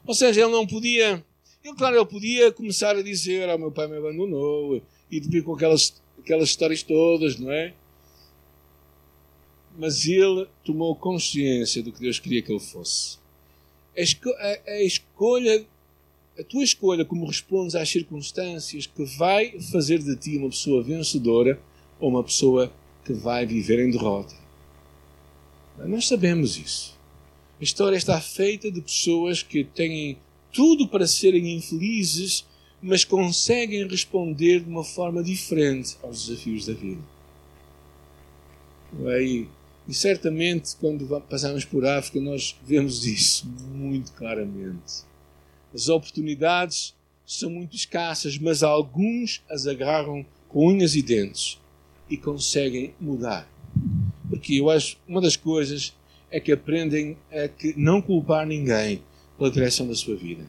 Ou 0.06 0.14
seja, 0.14 0.42
ele 0.42 0.52
não 0.52 0.68
podia. 0.68 1.24
Ele, 1.64 1.76
claro, 1.76 1.96
ele 1.96 2.06
podia 2.06 2.52
começar 2.52 2.96
a 2.96 3.02
dizer: 3.02 3.48
Ah, 3.50 3.58
meu 3.58 3.72
pai 3.72 3.88
me 3.88 3.98
abandonou, 3.98 4.82
e 5.12 5.20
depois 5.20 5.44
com 5.44 5.54
aquelas, 5.54 6.02
aquelas 6.18 6.50
histórias 6.50 6.84
todas, 6.84 7.38
não 7.38 7.52
é? 7.52 7.74
Mas 9.78 10.06
ele 10.06 10.48
tomou 10.66 10.96
consciência 10.96 11.82
do 11.82 11.92
que 11.94 12.02
Deus 12.02 12.20
queria 12.20 12.42
que 12.42 12.52
ele 12.52 12.60
fosse. 12.60 13.18
A, 13.96 14.02
esco 14.02 14.30
a, 14.30 14.72
a 14.72 14.84
escolha, 14.84 15.66
a 16.40 16.44
tua 16.44 16.64
escolha, 16.64 17.04
como 17.04 17.26
respondes 17.26 17.76
às 17.76 17.90
circunstâncias, 17.90 18.88
que 18.88 19.04
vai 19.18 19.60
fazer 19.60 20.00
de 20.00 20.16
ti 20.16 20.38
uma 20.38 20.50
pessoa 20.50 20.82
vencedora 20.82 21.60
ou 22.00 22.10
uma 22.10 22.24
pessoa 22.24 22.72
que 23.04 23.12
vai 23.12 23.46
viver 23.46 23.86
em 23.86 23.92
derrota. 23.92 24.34
Nós 25.80 26.08
sabemos 26.08 26.58
isso. 26.58 26.98
A 27.60 27.64
história 27.64 27.98
está 27.98 28.20
feita 28.22 28.72
de 28.72 28.80
pessoas 28.80 29.44
que 29.44 29.66
têm 29.66 30.18
tudo 30.54 30.88
para 30.88 31.06
serem 31.06 31.58
infelizes, 31.58 32.46
mas 32.82 33.04
conseguem 33.04 33.86
responder 33.86 34.62
de 34.62 34.70
uma 34.70 34.84
forma 34.84 35.22
diferente 35.22 35.98
aos 36.02 36.26
desafios 36.26 36.66
da 36.66 36.74
vida. 36.74 37.02
E, 39.22 39.46
e 39.88 39.94
certamente, 39.94 40.76
quando 40.78 41.06
passamos 41.30 41.66
por 41.66 41.86
África, 41.86 42.22
nós 42.22 42.56
vemos 42.66 43.06
isso 43.06 43.46
muito 43.74 44.14
claramente. 44.14 45.10
As 45.74 45.90
oportunidades 45.90 46.96
são 47.26 47.50
muito 47.50 47.76
escassas, 47.76 48.38
mas 48.38 48.64
alguns 48.64 49.44
as 49.50 49.68
agarram 49.68 50.26
com 50.48 50.68
unhas 50.68 50.96
e 50.96 51.02
dentes 51.02 51.60
e 52.10 52.18
conseguem 52.18 52.94
mudar. 53.00 53.48
Porque 54.30 54.56
eu 54.56 54.70
acho 54.70 54.98
uma 55.08 55.22
das 55.22 55.36
coisas 55.36 55.94
é 56.32 56.40
que 56.40 56.52
aprendem 56.52 57.18
a 57.32 57.48
que 57.48 57.74
não 57.78 58.02
culpar 58.02 58.46
ninguém 58.46 59.02
pela 59.38 59.52
direção 59.52 59.88
da 59.88 59.96
sua 59.96 60.16
vida. 60.16 60.44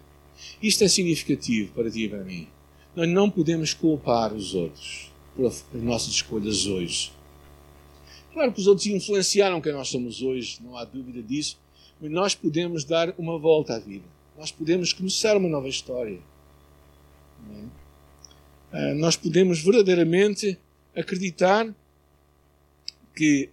Isto 0.62 0.84
é 0.84 0.88
significativo 0.88 1.72
para 1.72 1.90
ti 1.90 2.04
e 2.04 2.08
para 2.08 2.24
mim. 2.24 2.48
Nós 2.96 3.08
não 3.08 3.30
podemos 3.30 3.72
culpar 3.72 4.32
os 4.32 4.54
outros 4.54 5.10
pelas 5.36 5.64
nossas 5.72 6.14
escolhas 6.14 6.66
hoje. 6.66 7.12
Claro 8.32 8.52
que 8.52 8.60
os 8.60 8.66
outros 8.66 8.86
influenciaram 8.86 9.60
quem 9.60 9.72
nós 9.72 9.88
somos 9.88 10.22
hoje, 10.22 10.58
não 10.62 10.76
há 10.76 10.84
dúvida 10.84 11.22
disso, 11.22 11.58
mas 12.00 12.10
nós 12.10 12.34
podemos 12.34 12.84
dar 12.84 13.14
uma 13.18 13.38
volta 13.38 13.74
à 13.74 13.78
vida. 13.78 14.04
Nós 14.40 14.50
podemos 14.50 14.94
começar 14.94 15.36
uma 15.36 15.50
nova 15.50 15.68
história. 15.68 16.18
É? 17.52 17.64
Ah, 18.72 18.94
nós 18.94 19.14
podemos 19.14 19.60
verdadeiramente 19.60 20.58
acreditar 20.96 21.70
que 23.14 23.50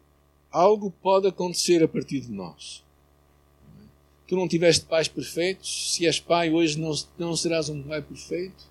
algo 0.50 0.89
pode 0.89 1.27
acontecer 1.27 1.84
a 1.84 1.89
partir 1.89 2.22
de 2.22 2.32
nós. 2.32 2.86
Tu 4.29 4.38
não 4.38 4.48
tiveste 4.48 4.86
pais 4.86 5.10
perfeitos, 5.10 5.94
se 5.94 6.06
és 6.06 6.22
pai 6.22 6.51
hoje 6.51 6.79
não, 6.79 6.94
não 7.20 7.36
serás 7.36 7.67
um 7.67 7.84
pai 7.84 8.01
perfeito, 8.01 8.63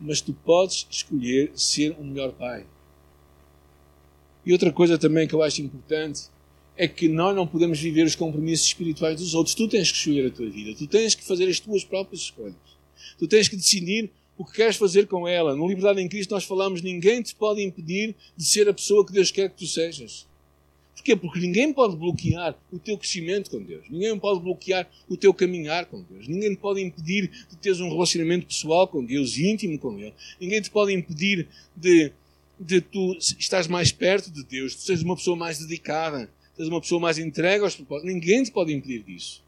mas 0.00 0.20
tu 0.20 0.32
podes 0.32 0.84
escolher 0.90 1.52
ser 1.54 1.96
um 2.00 2.06
melhor 2.06 2.32
pai. 2.32 2.66
E 4.44 4.52
outra 4.52 4.72
coisa 4.72 4.98
também 4.98 5.28
que 5.28 5.34
eu 5.36 5.44
acho 5.44 5.62
importante 5.62 6.22
é 6.80 6.88
que 6.88 7.08
nós 7.08 7.36
não 7.36 7.46
podemos 7.46 7.78
viver 7.78 8.06
os 8.06 8.14
compromissos 8.14 8.68
espirituais 8.68 9.20
dos 9.20 9.34
outros. 9.34 9.54
Tu 9.54 9.68
tens 9.68 9.92
que 9.92 9.98
escolher 9.98 10.28
a 10.28 10.30
tua 10.30 10.48
vida, 10.48 10.74
tu 10.74 10.86
tens 10.86 11.14
que 11.14 11.22
fazer 11.22 11.46
as 11.46 11.60
tuas 11.60 11.84
próprias 11.84 12.22
escolhas. 12.22 12.54
Tu 13.18 13.28
tens 13.28 13.48
que 13.48 13.56
decidir 13.56 14.10
o 14.38 14.46
que 14.46 14.54
queres 14.54 14.76
fazer 14.76 15.06
com 15.06 15.28
ela. 15.28 15.54
No 15.54 15.68
Liberdade 15.68 16.00
em 16.00 16.08
Cristo 16.08 16.30
nós 16.30 16.44
falamos: 16.44 16.80
ninguém 16.80 17.20
te 17.20 17.34
pode 17.34 17.62
impedir 17.62 18.16
de 18.34 18.44
ser 18.46 18.66
a 18.66 18.72
pessoa 18.72 19.04
que 19.04 19.12
Deus 19.12 19.30
quer 19.30 19.50
que 19.50 19.58
tu 19.58 19.66
sejas. 19.66 20.26
Porquê? 20.94 21.14
Porque 21.14 21.38
ninguém 21.38 21.70
pode 21.70 21.96
bloquear 21.96 22.58
o 22.72 22.78
teu 22.78 22.96
crescimento 22.96 23.50
com 23.50 23.62
Deus. 23.62 23.84
Ninguém 23.90 24.18
pode 24.18 24.40
bloquear 24.40 24.88
o 25.06 25.18
teu 25.18 25.34
caminhar 25.34 25.84
com 25.84 26.02
Deus. 26.02 26.26
Ninguém 26.26 26.54
te 26.54 26.60
pode 26.62 26.80
impedir 26.80 27.30
de 27.50 27.56
teres 27.58 27.80
um 27.80 27.90
relacionamento 27.90 28.46
pessoal 28.46 28.88
com 28.88 29.04
Deus, 29.04 29.36
íntimo 29.36 29.78
com 29.78 29.98
Ele. 29.98 30.14
Ninguém 30.40 30.62
te 30.62 30.70
pode 30.70 30.94
impedir 30.94 31.46
de, 31.76 32.10
de 32.58 32.80
tu 32.80 33.18
estás 33.38 33.66
mais 33.66 33.92
perto 33.92 34.30
de 34.30 34.42
Deus, 34.44 34.74
de 34.74 34.80
seres 34.80 35.02
uma 35.02 35.16
pessoa 35.16 35.36
mais 35.36 35.58
dedicada, 35.58 36.30
seres 36.56 36.70
uma 36.70 36.80
pessoa 36.80 37.00
mais 37.00 37.18
entregue 37.18 37.64
aos 37.64 37.74
propósitos. 37.74 38.12
Ninguém 38.12 38.42
te 38.42 38.50
pode 38.50 38.72
impedir 38.72 39.02
disso. 39.02 39.42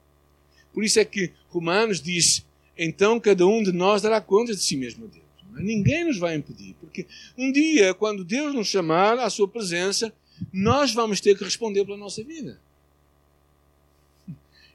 Por 0.73 0.85
isso 0.85 0.99
é 0.99 1.05
que 1.05 1.33
Romanos 1.49 2.01
diz 2.01 2.45
então 2.77 3.21
cada 3.21 3.47
um 3.47 3.63
de 3.63 3.73
nós 3.73 4.03
dará 4.03 4.21
conta 4.21 4.55
de 4.55 4.63
si 4.63 4.77
mesmo 4.77 5.05
a 5.05 5.09
Deus. 5.09 5.23
É? 5.57 5.63
Ninguém 5.63 6.05
nos 6.05 6.19
vai 6.19 6.35
impedir, 6.35 6.75
porque 6.81 7.07
um 7.37 7.53
dia, 7.53 7.93
quando 7.95 8.25
Deus 8.25 8.55
nos 8.55 8.69
chamar 8.69 9.19
à 9.19 9.29
sua 9.29 9.47
presença, 9.47 10.13
nós 10.53 10.93
vamos 10.93 11.21
ter 11.21 11.37
que 11.37 11.45
responder 11.45 11.85
pela 11.85 11.97
nossa 11.97 12.23
vida. 12.25 12.59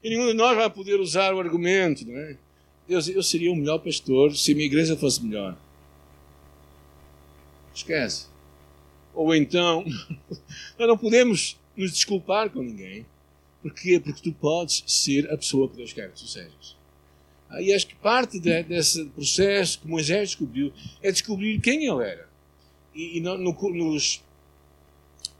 E 0.02 0.08
nenhum 0.08 0.28
de 0.28 0.34
nós 0.34 0.56
vai 0.56 0.70
poder 0.70 1.00
usar 1.00 1.34
o 1.34 1.40
argumento, 1.40 2.06
não 2.06 2.16
é? 2.16 2.36
Deus, 2.86 3.08
eu 3.08 3.22
seria 3.22 3.52
o 3.52 3.56
melhor 3.56 3.78
pastor 3.78 4.34
se 4.34 4.52
a 4.52 4.54
minha 4.54 4.66
igreja 4.66 4.96
fosse 4.96 5.22
melhor. 5.22 5.56
Esquece. 7.74 8.26
Ou 9.14 9.34
então, 9.34 9.84
nós 10.78 10.88
não 10.88 10.96
podemos 10.96 11.58
nos 11.78 11.92
desculpar 11.92 12.50
com 12.50 12.62
ninguém. 12.62 13.06
Porquê? 13.62 14.00
Porque 14.00 14.22
tu 14.22 14.32
podes 14.32 14.84
ser 14.86 15.30
a 15.32 15.36
pessoa 15.36 15.68
que 15.68 15.76
Deus 15.76 15.92
quer 15.92 16.10
que 16.10 16.20
tu 16.20 16.26
sejas. 16.26 16.76
E 17.60 17.72
acho 17.72 17.86
que 17.86 17.94
parte 17.94 18.38
de, 18.38 18.62
desse 18.62 19.06
processo 19.06 19.80
que 19.80 19.88
Moisés 19.88 20.30
descobriu 20.30 20.72
é 21.02 21.10
descobrir 21.10 21.60
quem 21.60 21.86
ele 21.86 22.04
era. 22.04 22.28
E, 22.94 23.18
e 23.18 23.20
no, 23.20 23.38
no, 23.38 23.52
nos, 23.52 24.22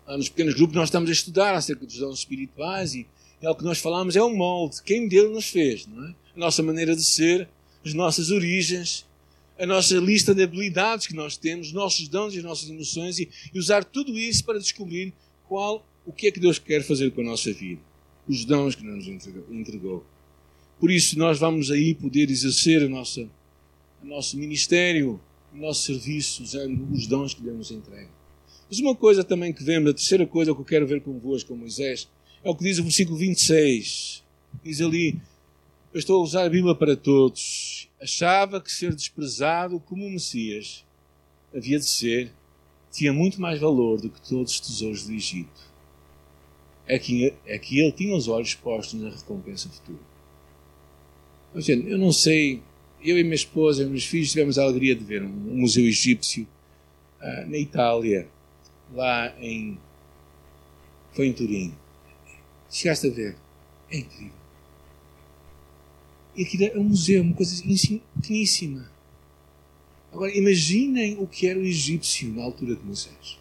nos 0.07 0.29
pequenos 0.29 0.55
grupos 0.55 0.75
nós 0.75 0.89
estamos 0.89 1.11
a 1.11 1.13
estudar 1.13 1.55
acerca 1.55 1.85
dos 1.85 1.99
dons 1.99 2.21
espirituais 2.21 2.95
e 2.95 3.07
é 3.41 3.49
o 3.49 3.55
que 3.55 3.63
nós 3.63 3.79
falamos 3.79 4.17
é 4.17 4.23
um 4.23 4.35
molde, 4.35 4.83
quem 4.83 5.07
Deus 5.07 5.33
nos 5.33 5.49
fez, 5.49 5.87
não 5.87 6.07
é? 6.07 6.15
A 6.35 6.39
nossa 6.39 6.63
maneira 6.63 6.97
de 6.97 7.05
ser, 7.05 7.49
as 7.85 7.95
nossas 7.95 8.31
origens, 8.31 9.07
a 9.59 9.67
nossa 9.67 9.95
lista 9.97 10.35
de 10.35 10.43
habilidades 10.43 11.07
que 11.07 11.15
nós 11.15 11.37
temos, 11.37 11.69
os 11.69 11.73
nossos 11.73 12.09
dons 12.09 12.35
e 12.35 12.39
as 12.39 12.45
nossas 12.45 12.69
emoções 12.69 13.19
e, 13.19 13.29
e 13.53 13.59
usar 13.59 13.85
tudo 13.85 14.19
isso 14.19 14.45
para 14.45 14.59
descobrir 14.59 15.13
qual, 15.49 15.85
o 16.09 16.13
que 16.13 16.27
é 16.27 16.31
que 16.31 16.41
Deus 16.41 16.59
quer 16.59 16.83
fazer 16.83 17.11
com 17.11 17.21
a 17.21 17.25
nossa 17.25 17.53
vida, 17.53 17.83
os 18.27 18.47
dons 18.47 18.75
que 18.75 18.83
nos 18.83 19.07
entregou. 19.07 20.03
Por 20.81 20.91
isso, 20.91 21.19
nós 21.19 21.39
vamos 21.39 21.71
aí 21.71 21.95
poder 21.95 22.31
exercer 22.31 22.83
o 22.83 22.89
nosso 22.89 23.29
ministério, 24.39 25.21
o 25.53 25.59
nosso 25.59 25.83
serviço, 25.83 26.43
usando 26.43 26.91
os 26.91 27.07
dons 27.07 27.35
que 27.35 27.43
Deus 27.43 27.59
nos 27.59 27.71
entrega. 27.71 28.09
Mas 28.71 28.79
uma 28.79 28.97
coisa 28.97 29.23
também 29.23 29.53
que 29.53 29.63
vemos, 29.63 29.91
a 29.91 29.95
terceira 29.95 30.27
coisa 30.27 30.55
que 30.55 30.61
eu 30.61 30.65
quero 30.65 30.87
ver 30.87 31.03
convosco, 31.03 31.51
com 31.51 31.57
Moisés, 31.57 32.09
é 32.43 32.49
o 32.49 32.55
que 32.55 32.65
diz 32.65 32.79
o 32.79 32.85
versículo 32.85 33.19
26. 33.19 34.25
Diz 34.65 34.81
ali: 34.81 35.21
Eu 35.93 35.99
estou 35.99 36.21
a 36.21 36.23
usar 36.23 36.45
a 36.45 36.49
Bíblia 36.49 36.75
para 36.75 36.97
todos. 36.97 37.87
Achava 38.01 38.63
que 38.63 38.73
ser 38.73 38.95
desprezado 38.95 39.79
como 39.81 40.07
o 40.07 40.11
Messias 40.11 40.87
havia 41.55 41.79
de 41.79 41.87
ser, 41.87 42.33
tinha 42.91 43.13
muito 43.13 43.41
mais 43.41 43.61
valor 43.61 44.01
do 44.01 44.09
que 44.09 44.27
todos 44.27 44.53
os 44.53 44.61
tesouros 44.61 45.07
do 45.07 45.13
Egito. 45.13 45.68
É 46.89 46.99
que, 46.99 47.35
é 47.45 47.59
que 47.59 47.79
ele 47.79 47.93
tinha 47.93 48.17
os 48.17 48.29
olhos 48.29 48.55
postos 48.55 48.99
na 48.99 49.11
recompensa 49.11 49.69
futura. 49.69 49.99
Gente, 51.57 51.89
eu 51.91 51.99
não 51.99 52.13
sei, 52.13 52.63
eu 53.03 53.19
e 53.19 53.23
minha 53.23 53.35
esposa 53.35 53.83
e 53.83 53.87
meus 53.87 54.05
filhos 54.05 54.31
tivemos 54.31 54.59
a 54.59 54.63
alegria 54.63 54.95
de 54.97 55.05
ver 55.05 55.23
um, 55.23 55.29
museu 55.29 55.85
egípcio 55.85 56.49
uh, 57.21 57.51
na 57.51 57.59
Itália, 57.59 58.27
lá 58.95 59.35
em. 59.39 59.79
Foi 61.13 61.27
em 61.27 61.33
Turim. 61.33 61.75
Chegaste 62.71 63.07
a 63.07 63.11
ver? 63.11 63.37
É 63.91 63.99
incrível. 63.99 64.39
E 66.37 66.43
aquilo 66.45 66.65
é 66.65 66.79
um 66.79 66.85
museu, 66.85 67.23
uma 67.23 67.35
coisa 67.35 67.63
pequeníssima. 68.21 68.91
Agora, 70.13 70.35
imaginem 70.35 71.19
o 71.19 71.27
que 71.27 71.47
era 71.47 71.59
o 71.59 71.63
egípcio 71.63 72.33
na 72.33 72.45
altura 72.45 72.77
de 72.77 72.85
Moisés. 72.85 73.39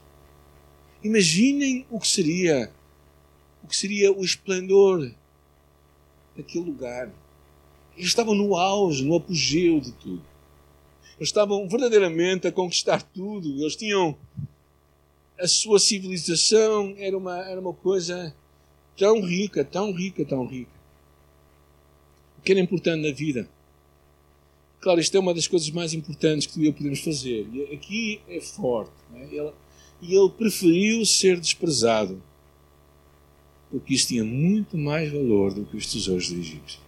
Imaginem 1.03 1.85
o 1.89 1.99
que 1.99 2.07
seria 2.07 2.71
o 3.67 3.69
que 3.69 3.75
seria 3.75 4.11
o 4.11 4.23
esplendor 4.23 5.11
daquele 6.35 6.65
lugar 6.65 7.11
eles 7.97 8.09
estavam 8.09 8.35
no 8.35 8.55
auge, 8.55 9.03
no 9.03 9.15
apogeu 9.15 9.79
de 9.79 9.91
tudo. 9.93 10.21
Eles 11.17 11.29
estavam 11.29 11.67
verdadeiramente 11.67 12.47
a 12.47 12.51
conquistar 12.51 13.01
tudo. 13.01 13.49
Eles 13.59 13.75
tinham. 13.75 14.15
A 15.39 15.47
sua 15.47 15.79
civilização 15.79 16.95
era 16.97 17.17
uma, 17.17 17.37
era 17.39 17.59
uma 17.59 17.73
coisa 17.73 18.33
tão 18.95 19.21
rica, 19.21 19.65
tão 19.65 19.91
rica, 19.91 20.23
tão 20.23 20.45
rica. 20.45 20.71
O 22.37 22.41
que 22.41 22.51
era 22.51 22.61
importante 22.61 23.07
na 23.07 23.13
vida. 23.13 23.49
Claro, 24.79 24.99
isto 24.99 25.15
é 25.15 25.19
uma 25.19 25.33
das 25.33 25.47
coisas 25.47 25.69
mais 25.71 25.93
importantes 25.93 26.47
que 26.47 26.65
eu 26.65 26.73
podemos 26.73 26.99
fazer. 26.99 27.47
Aqui 27.73 28.21
é 28.27 28.39
forte. 28.39 28.91
É? 29.15 29.23
Ele, 29.23 29.51
e 30.01 30.15
ele 30.15 30.29
preferiu 30.29 31.03
ser 31.03 31.39
desprezado. 31.39 32.21
Porque 33.69 33.93
isso 33.93 34.07
tinha 34.07 34.23
muito 34.23 34.77
mais 34.77 35.11
valor 35.11 35.53
do 35.53 35.65
que 35.65 35.77
os 35.77 35.91
tesouros 35.91 36.29
do 36.29 36.39
Egito 36.39 36.87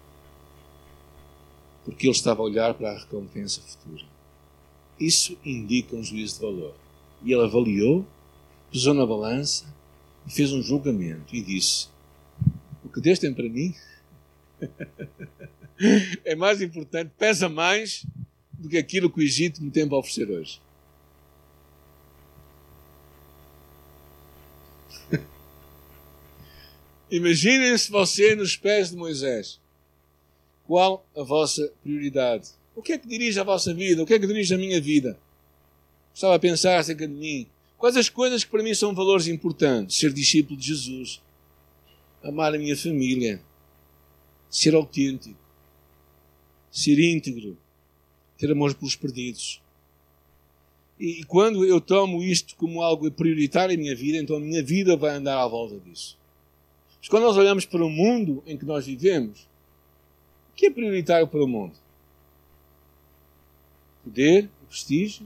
porque 1.90 2.06
ele 2.06 2.12
estava 2.12 2.42
a 2.42 2.46
olhar 2.46 2.74
para 2.76 2.92
a 2.92 3.00
recompensa 3.00 3.62
futura. 3.62 4.04
Isso 5.00 5.38
indica 5.44 5.96
um 5.96 6.04
juízo 6.04 6.36
de 6.36 6.42
valor. 6.42 6.76
E 7.24 7.34
ele 7.34 7.44
avaliou, 7.44 8.06
pesou 8.72 8.94
na 8.94 9.06
balança 9.06 9.66
e 10.28 10.32
fez 10.32 10.52
um 10.54 10.62
julgamento 10.62 11.36
e 11.36 11.42
disse: 11.42 11.88
O 12.84 12.90
que 12.90 13.02
Deus 13.02 13.18
tem 13.18 13.34
para 13.34 13.50
mim 13.50 13.74
é 16.24 16.36
mais 16.36 16.62
importante, 16.62 17.12
pesa 17.18 17.50
mais 17.50 18.06
do 18.54 18.70
que 18.70 18.78
aquilo 18.78 19.10
que 19.10 19.20
o 19.20 19.24
Egito 19.24 19.64
me 19.64 19.72
tem 19.72 19.88
para 19.88 19.98
oferecer 19.98 20.30
hoje. 20.30 20.62
Imaginem-se 27.12 27.90
você 27.90 28.36
nos 28.36 28.56
pés 28.56 28.92
de 28.92 28.96
Moisés. 28.96 29.60
Qual 30.68 31.06
a 31.18 31.24
vossa 31.24 31.72
prioridade? 31.82 32.50
O 32.76 32.82
que 32.84 32.94
é 32.94 32.98
que 32.98 33.08
dirige 33.08 33.40
a 33.40 33.44
vossa 33.44 33.74
vida? 33.74 34.04
O 34.04 34.06
que 34.06 34.14
é 34.14 34.20
que 34.20 34.28
dirige 34.28 34.54
a 34.54 34.58
minha 34.58 34.80
vida? 34.80 35.20
Estava 36.14 36.36
a 36.36 36.40
pensar 36.40 36.78
acerca 36.78 37.08
de 37.08 37.14
mim. 37.14 37.48
Quais 37.78 37.98
as 37.98 38.10
coisas 38.10 38.44
que 38.44 38.52
para 38.52 38.62
mim 38.62 38.74
são 38.76 38.94
valores 38.94 39.28
importantes? 39.28 39.98
Ser 39.98 40.14
discípulo 40.14 40.60
de 40.60 40.68
Jesus, 40.68 41.22
amar 42.22 42.54
a 42.54 42.60
minha 42.60 42.78
família, 42.78 43.42
ser 44.50 44.76
autêntico, 44.76 45.40
ser 46.72 47.00
íntegro, 47.00 47.58
ter 48.38 48.52
amor 48.52 48.76
pelos 48.76 48.96
perdidos. 48.96 49.62
E 51.00 51.24
quando 51.24 51.66
eu 51.66 51.80
tomo 51.80 52.22
isto 52.22 52.56
como 52.56 52.84
algo 52.84 53.10
prioritário 53.10 53.74
em 53.74 53.78
minha 53.78 53.96
vida, 53.96 54.18
então 54.18 54.36
a 54.36 54.40
minha 54.40 54.62
vida 54.62 54.98
vai 54.98 55.16
andar 55.16 55.42
à 55.42 55.48
volta 55.48 55.80
disso. 55.80 56.19
Mas 57.00 57.08
quando 57.08 57.24
nós 57.24 57.38
olhamos 57.38 57.66
para 57.66 57.84
o 57.84 57.90
mundo 57.90 58.44
em 58.46 58.58
que 58.58 58.66
nós 58.66 58.86
vivemos, 58.86 59.48
o 60.52 60.56
que 60.56 60.66
é 60.66 60.70
prioritário 60.70 61.28
para 61.28 61.44
o 61.44 61.48
mundo? 61.48 61.74
Poder, 64.04 64.50
prestígio, 64.68 65.26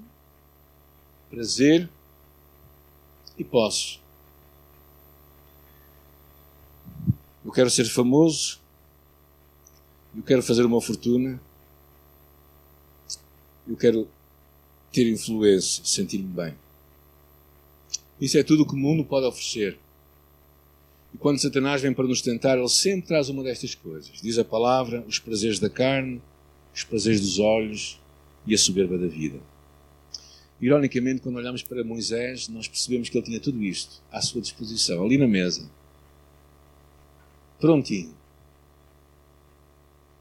prazer 1.30 1.90
e 3.38 3.44
posse. 3.44 4.00
Eu 7.44 7.52
quero 7.52 7.70
ser 7.70 7.86
famoso, 7.86 8.60
eu 10.16 10.24
quero 10.24 10.44
fazer 10.44 10.64
uma 10.66 10.80
fortuna, 10.80 11.42
eu 13.68 13.76
quero 13.76 14.08
ter 14.92 15.12
influência, 15.12 15.84
sentir-me 15.84 16.28
bem. 16.28 16.56
Isso 18.22 18.38
é 18.38 18.44
tudo 18.44 18.64
o 18.64 18.66
que 18.66 18.74
o 18.74 18.78
mundo 18.78 19.04
pode 19.04 19.26
oferecer. 19.26 19.78
E 21.14 21.18
quando 21.18 21.40
Satanás 21.40 21.82
vem 21.82 21.94
para 21.94 22.08
nos 22.08 22.22
tentar, 22.22 22.58
ele 22.58 22.68
sempre 22.70 23.08
traz 23.08 23.30
uma 23.30 23.44
destas 23.44 23.76
coisas. 23.76 24.22
Diz 24.22 24.38
a 24.38 24.44
palavra: 24.44 25.04
os 25.08 25.20
prazeres 25.20 25.60
da 25.60 25.70
carne, 25.70 26.22
os 26.74 26.84
prazeres 26.84 27.22
dos 27.22 27.40
olhos 27.40 28.00
e 28.46 28.54
a 28.54 28.58
soberba 28.58 28.98
da 28.98 29.08
vida. 29.08 29.40
Ironicamente, 30.60 31.22
quando 31.22 31.36
olhamos 31.36 31.62
para 31.62 31.84
Moisés, 31.84 32.48
nós 32.48 32.68
percebemos 32.68 33.10
que 33.10 33.18
ele 33.18 33.26
tinha 33.26 33.40
tudo 33.40 33.62
isto 33.64 34.02
à 34.12 34.22
sua 34.22 34.42
disposição, 34.42 35.04
ali 35.04 35.18
na 35.18 35.28
mesa. 35.28 35.70
Prontinho. 37.60 38.14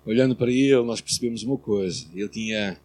Olhando 0.04 0.34
para 0.34 0.50
ele, 0.50 0.82
nós 0.82 1.00
percebemos 1.00 1.42
uma 1.42 1.56
coisa: 1.56 2.06
ele 2.14 2.28
tinha 2.28 2.78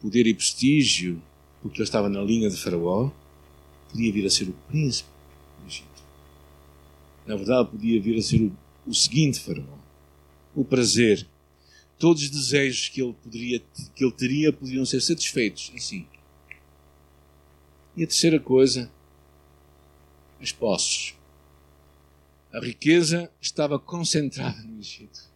poder 0.00 0.26
e 0.26 0.34
prestígio, 0.34 1.20
porque 1.62 1.78
ele 1.78 1.84
estava 1.84 2.08
na 2.08 2.22
linha 2.22 2.50
de 2.50 2.56
Faraó, 2.56 3.10
podia 3.90 4.12
vir 4.12 4.26
a 4.26 4.30
ser 4.30 4.48
o 4.48 4.52
príncipe. 4.68 5.15
Na 7.26 7.34
verdade, 7.34 7.70
podia 7.70 8.00
vir 8.00 8.18
a 8.18 8.22
ser 8.22 8.40
o, 8.40 8.56
o 8.86 8.94
seguinte 8.94 9.40
Faraó: 9.40 9.78
o 10.54 10.64
prazer. 10.64 11.26
Todos 11.98 12.24
os 12.24 12.30
desejos 12.30 12.90
que 12.90 13.00
ele, 13.00 13.14
poderia, 13.14 13.62
que 13.94 14.04
ele 14.04 14.12
teria 14.12 14.52
poderiam 14.52 14.84
ser 14.84 15.00
satisfeitos 15.00 15.72
assim. 15.74 16.06
E 17.96 18.04
a 18.04 18.06
terceira 18.06 18.38
coisa, 18.38 18.90
as 20.40 20.52
posses. 20.52 21.14
A 22.52 22.60
riqueza 22.60 23.30
estava 23.40 23.78
concentrada 23.78 24.62
no 24.62 24.78
Egito. 24.78 25.30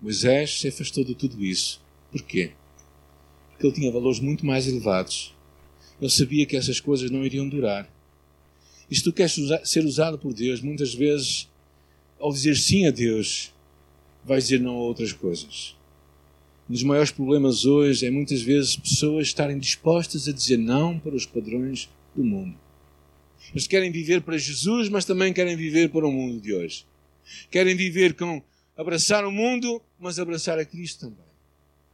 Moisés 0.00 0.60
se 0.60 0.68
afastou 0.68 1.04
de 1.04 1.14
tudo 1.14 1.44
isso. 1.44 1.82
Porquê? 2.10 2.52
Porque 3.50 3.66
ele 3.66 3.74
tinha 3.74 3.92
valores 3.92 4.18
muito 4.18 4.44
mais 4.44 4.66
elevados. 4.66 5.34
Ele 6.00 6.10
sabia 6.10 6.46
que 6.46 6.56
essas 6.56 6.80
coisas 6.80 7.10
não 7.10 7.24
iriam 7.24 7.48
durar. 7.48 7.91
Se 8.94 9.02
tu 9.02 9.12
queres 9.12 9.36
ser 9.64 9.84
usado 9.84 10.18
por 10.18 10.32
Deus, 10.34 10.60
muitas 10.60 10.94
vezes, 10.94 11.48
ao 12.18 12.32
dizer 12.32 12.56
sim 12.56 12.86
a 12.86 12.90
Deus, 12.90 13.52
vais 14.24 14.44
dizer 14.44 14.60
não 14.60 14.74
a 14.74 14.80
outras 14.80 15.12
coisas. 15.12 15.76
Um 16.68 16.72
dos 16.72 16.82
maiores 16.82 17.10
problemas 17.10 17.64
hoje 17.64 18.06
é 18.06 18.10
muitas 18.10 18.42
vezes 18.42 18.76
pessoas 18.76 19.26
estarem 19.26 19.58
dispostas 19.58 20.28
a 20.28 20.32
dizer 20.32 20.56
não 20.56 20.98
para 20.98 21.14
os 21.14 21.26
padrões 21.26 21.88
do 22.14 22.22
mundo. 22.22 22.56
Eles 23.50 23.66
querem 23.66 23.90
viver 23.90 24.22
para 24.22 24.38
Jesus, 24.38 24.88
mas 24.88 25.04
também 25.04 25.32
querem 25.32 25.56
viver 25.56 25.90
para 25.90 26.06
o 26.06 26.12
mundo 26.12 26.40
de 26.40 26.54
hoje. 26.54 26.86
Querem 27.50 27.76
viver 27.76 28.14
com 28.14 28.42
abraçar 28.76 29.24
o 29.24 29.30
mundo, 29.30 29.82
mas 29.98 30.18
abraçar 30.18 30.58
a 30.58 30.64
Cristo 30.64 31.00
também. 31.00 31.32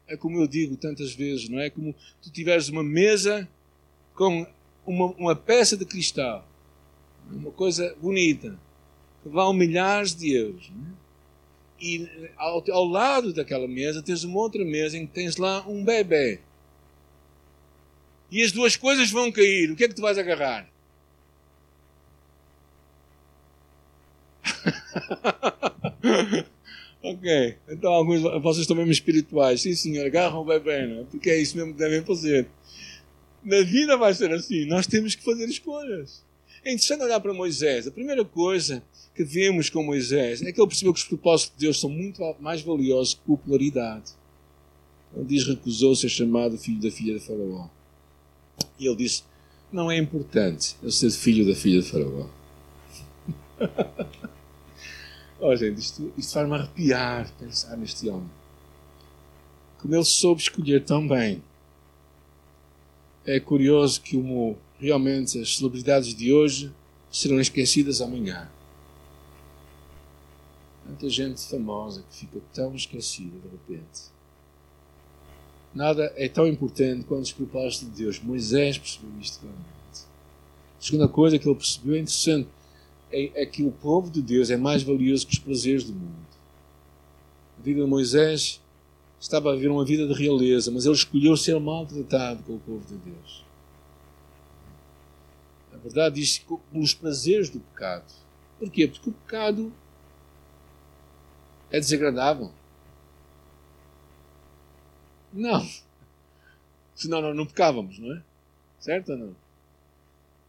É 0.06 0.16
como 0.16 0.40
eu 0.40 0.46
digo 0.46 0.76
tantas 0.76 1.12
vezes, 1.12 1.48
não 1.48 1.58
é? 1.58 1.70
Como 1.70 1.94
tu 2.22 2.30
tiveres 2.30 2.68
uma 2.68 2.82
mesa 2.82 3.48
com 4.14 4.46
uma, 4.86 5.06
uma 5.12 5.36
peça 5.36 5.76
de 5.76 5.84
cristal, 5.84 6.47
uma 7.30 7.50
coisa 7.50 7.94
bonita, 8.00 8.58
que 9.22 9.28
vale 9.28 9.56
milhares 9.56 10.14
de 10.14 10.32
euros. 10.32 10.70
Não 10.70 10.86
é? 10.86 10.98
e 11.80 12.08
ao, 12.36 12.62
ao 12.70 12.84
lado 12.84 13.32
daquela 13.32 13.66
mesa 13.68 14.02
tens 14.02 14.24
uma 14.24 14.38
outra 14.38 14.62
mesa 14.64 14.98
em 14.98 15.06
que 15.06 15.12
tens 15.12 15.36
lá 15.36 15.64
um 15.66 15.84
bebê. 15.84 16.40
E 18.30 18.42
as 18.42 18.52
duas 18.52 18.76
coisas 18.76 19.10
vão 19.10 19.32
cair. 19.32 19.70
O 19.70 19.76
que 19.76 19.84
é 19.84 19.88
que 19.88 19.94
tu 19.94 20.02
vais 20.02 20.18
agarrar? 20.18 20.68
ok, 27.02 27.56
então 27.68 27.92
alguns 27.92 28.20
vocês 28.42 28.62
estão 28.62 28.76
mesmo 28.76 28.92
espirituais. 28.92 29.62
Sim, 29.62 29.74
senhor, 29.74 30.04
agarram 30.04 30.40
o 30.40 30.44
bebê, 30.44 30.86
não 30.86 31.00
é? 31.02 31.04
Porque 31.04 31.30
é 31.30 31.40
isso 31.40 31.56
mesmo 31.56 31.72
que 31.72 31.78
devem 31.78 32.04
fazer. 32.04 32.46
Na 33.42 33.62
vida 33.62 33.96
vai 33.96 34.12
ser 34.12 34.30
assim. 34.32 34.66
Nós 34.66 34.86
temos 34.86 35.14
que 35.14 35.24
fazer 35.24 35.46
escolhas. 35.46 36.22
É 36.68 36.72
interessante 36.72 37.02
olhar 37.02 37.18
para 37.18 37.32
Moisés. 37.32 37.86
A 37.86 37.90
primeira 37.90 38.22
coisa 38.26 38.82
que 39.14 39.24
vemos 39.24 39.70
com 39.70 39.82
Moisés 39.82 40.42
é 40.42 40.52
que 40.52 40.60
ele 40.60 40.68
percebeu 40.68 40.92
que 40.92 41.00
os 41.00 41.06
propósitos 41.06 41.56
de 41.56 41.64
Deus 41.64 41.80
são 41.80 41.88
muito 41.88 42.20
mais 42.38 42.60
valiosos 42.60 43.14
que 43.14 43.20
popularidade. 43.22 44.12
Ele 45.16 45.24
diz: 45.24 45.46
recusou 45.46 45.96
ser 45.96 46.10
chamado 46.10 46.58
filho 46.58 46.78
da 46.78 46.90
filha 46.90 47.14
de 47.18 47.20
Faraó. 47.20 47.68
E 48.78 48.86
ele 48.86 48.96
disse: 48.96 49.22
não 49.72 49.90
é 49.90 49.96
importante 49.96 50.76
eu 50.82 50.90
ser 50.90 51.10
filho 51.10 51.46
da 51.46 51.54
filha 51.54 51.80
de 51.80 51.90
Faraó. 51.90 52.26
oh, 55.40 55.56
gente, 55.56 55.78
isto, 55.80 56.12
isto 56.18 56.34
faz-me 56.34 56.54
arrepiar 56.54 57.32
pensar 57.38 57.78
neste 57.78 58.10
homem. 58.10 58.28
Como 59.78 59.94
ele 59.94 60.04
soube 60.04 60.42
escolher 60.42 60.84
tão 60.84 61.08
bem. 61.08 61.42
É 63.24 63.40
curioso 63.40 64.02
que 64.02 64.18
como 64.18 64.58
realmente 64.78 65.40
as 65.40 65.56
celebridades 65.56 66.14
de 66.14 66.32
hoje 66.32 66.72
serão 67.10 67.40
esquecidas 67.40 68.00
amanhã. 68.00 68.48
Tanta 70.86 71.08
gente 71.08 71.40
famosa 71.48 72.02
que 72.10 72.18
fica 72.18 72.40
tão 72.52 72.74
esquecida 72.74 73.36
de 73.38 73.48
repente. 73.48 74.18
Nada 75.74 76.12
é 76.16 76.28
tão 76.28 76.46
importante 76.46 77.04
quanto 77.04 77.24
os 77.24 77.32
propósitos 77.32 77.88
de 77.90 78.02
Deus. 78.02 78.20
Moisés 78.20 78.78
percebeu 78.78 79.10
isto 79.20 79.40
claramente. 79.40 79.68
A 80.78 80.82
segunda 80.82 81.08
coisa 81.08 81.38
que 81.38 81.46
ele 81.46 81.54
percebeu 81.54 81.94
é 81.94 81.98
interessante 81.98 82.48
é, 83.12 83.42
é 83.42 83.46
que 83.46 83.62
o 83.62 83.70
povo 83.70 84.10
de 84.10 84.22
Deus 84.22 84.50
é 84.50 84.56
mais 84.56 84.82
valioso 84.82 85.26
que 85.26 85.34
os 85.34 85.38
prazeres 85.38 85.84
do 85.84 85.92
mundo. 85.92 86.28
A 87.58 87.62
vida 87.62 87.82
de 87.82 87.86
Moisés 87.86 88.60
estava 89.20 89.50
a 89.50 89.54
viver 89.54 89.68
uma 89.68 89.84
vida 89.84 90.06
de 90.06 90.14
realeza, 90.14 90.70
mas 90.70 90.86
ele 90.86 90.94
escolheu 90.94 91.36
ser 91.36 91.58
maltratado 91.60 92.42
com 92.44 92.54
o 92.54 92.60
povo 92.60 92.84
de 92.86 92.94
Deus. 92.94 93.47
Verdade 95.88 96.20
diz 96.20 96.44
pelos 96.70 96.94
prazeres 96.94 97.48
do 97.48 97.60
pecado. 97.60 98.04
Porquê? 98.58 98.86
Porque 98.86 99.10
o 99.10 99.12
pecado 99.12 99.72
é 101.70 101.80
desagradável? 101.80 102.52
Não. 105.32 105.66
Senão 106.94 107.20
nós 107.22 107.36
não 107.36 107.46
pecávamos, 107.46 107.98
não 107.98 108.14
é? 108.16 108.22
Certo 108.80 109.12
ou 109.12 109.18
não? 109.18 109.36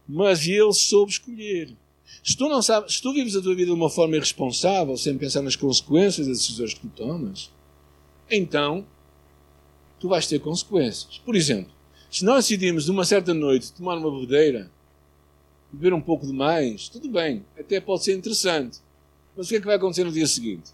Mas 0.06 0.46
ele 0.46 0.72
soube 0.72 1.12
escolher. 1.12 1.74
Se 2.24 2.36
tu, 2.36 2.48
não 2.48 2.60
sabes, 2.60 2.96
se 2.96 3.02
tu 3.02 3.12
vives 3.12 3.36
a 3.36 3.40
tua 3.40 3.54
vida 3.54 3.70
de 3.70 3.76
uma 3.76 3.88
forma 3.88 4.16
irresponsável, 4.16 4.96
sem 4.96 5.16
pensar 5.16 5.42
nas 5.42 5.56
consequências 5.56 6.26
das 6.26 6.38
decisões 6.38 6.74
que 6.74 6.80
tu 6.80 6.88
tomas, 6.88 7.50
então 8.28 8.84
tu 10.00 10.08
vais 10.08 10.26
ter 10.26 10.40
consequências. 10.40 11.18
Por 11.18 11.36
exemplo, 11.36 11.72
se 12.10 12.24
nós 12.24 12.44
decidimos 12.44 12.88
numa 12.88 13.04
certa 13.04 13.32
noite 13.32 13.72
tomar 13.72 13.96
uma 13.96 14.10
bebedeira, 14.10 14.70
beber 15.72 15.94
um 15.94 16.00
pouco 16.00 16.26
demais, 16.26 16.88
tudo 16.88 17.08
bem, 17.08 17.44
até 17.58 17.80
pode 17.80 18.04
ser 18.04 18.14
interessante. 18.14 18.78
Mas 19.36 19.46
o 19.46 19.48
que 19.48 19.56
é 19.56 19.60
que 19.60 19.66
vai 19.66 19.76
acontecer 19.76 20.04
no 20.04 20.12
dia 20.12 20.26
seguinte? 20.26 20.72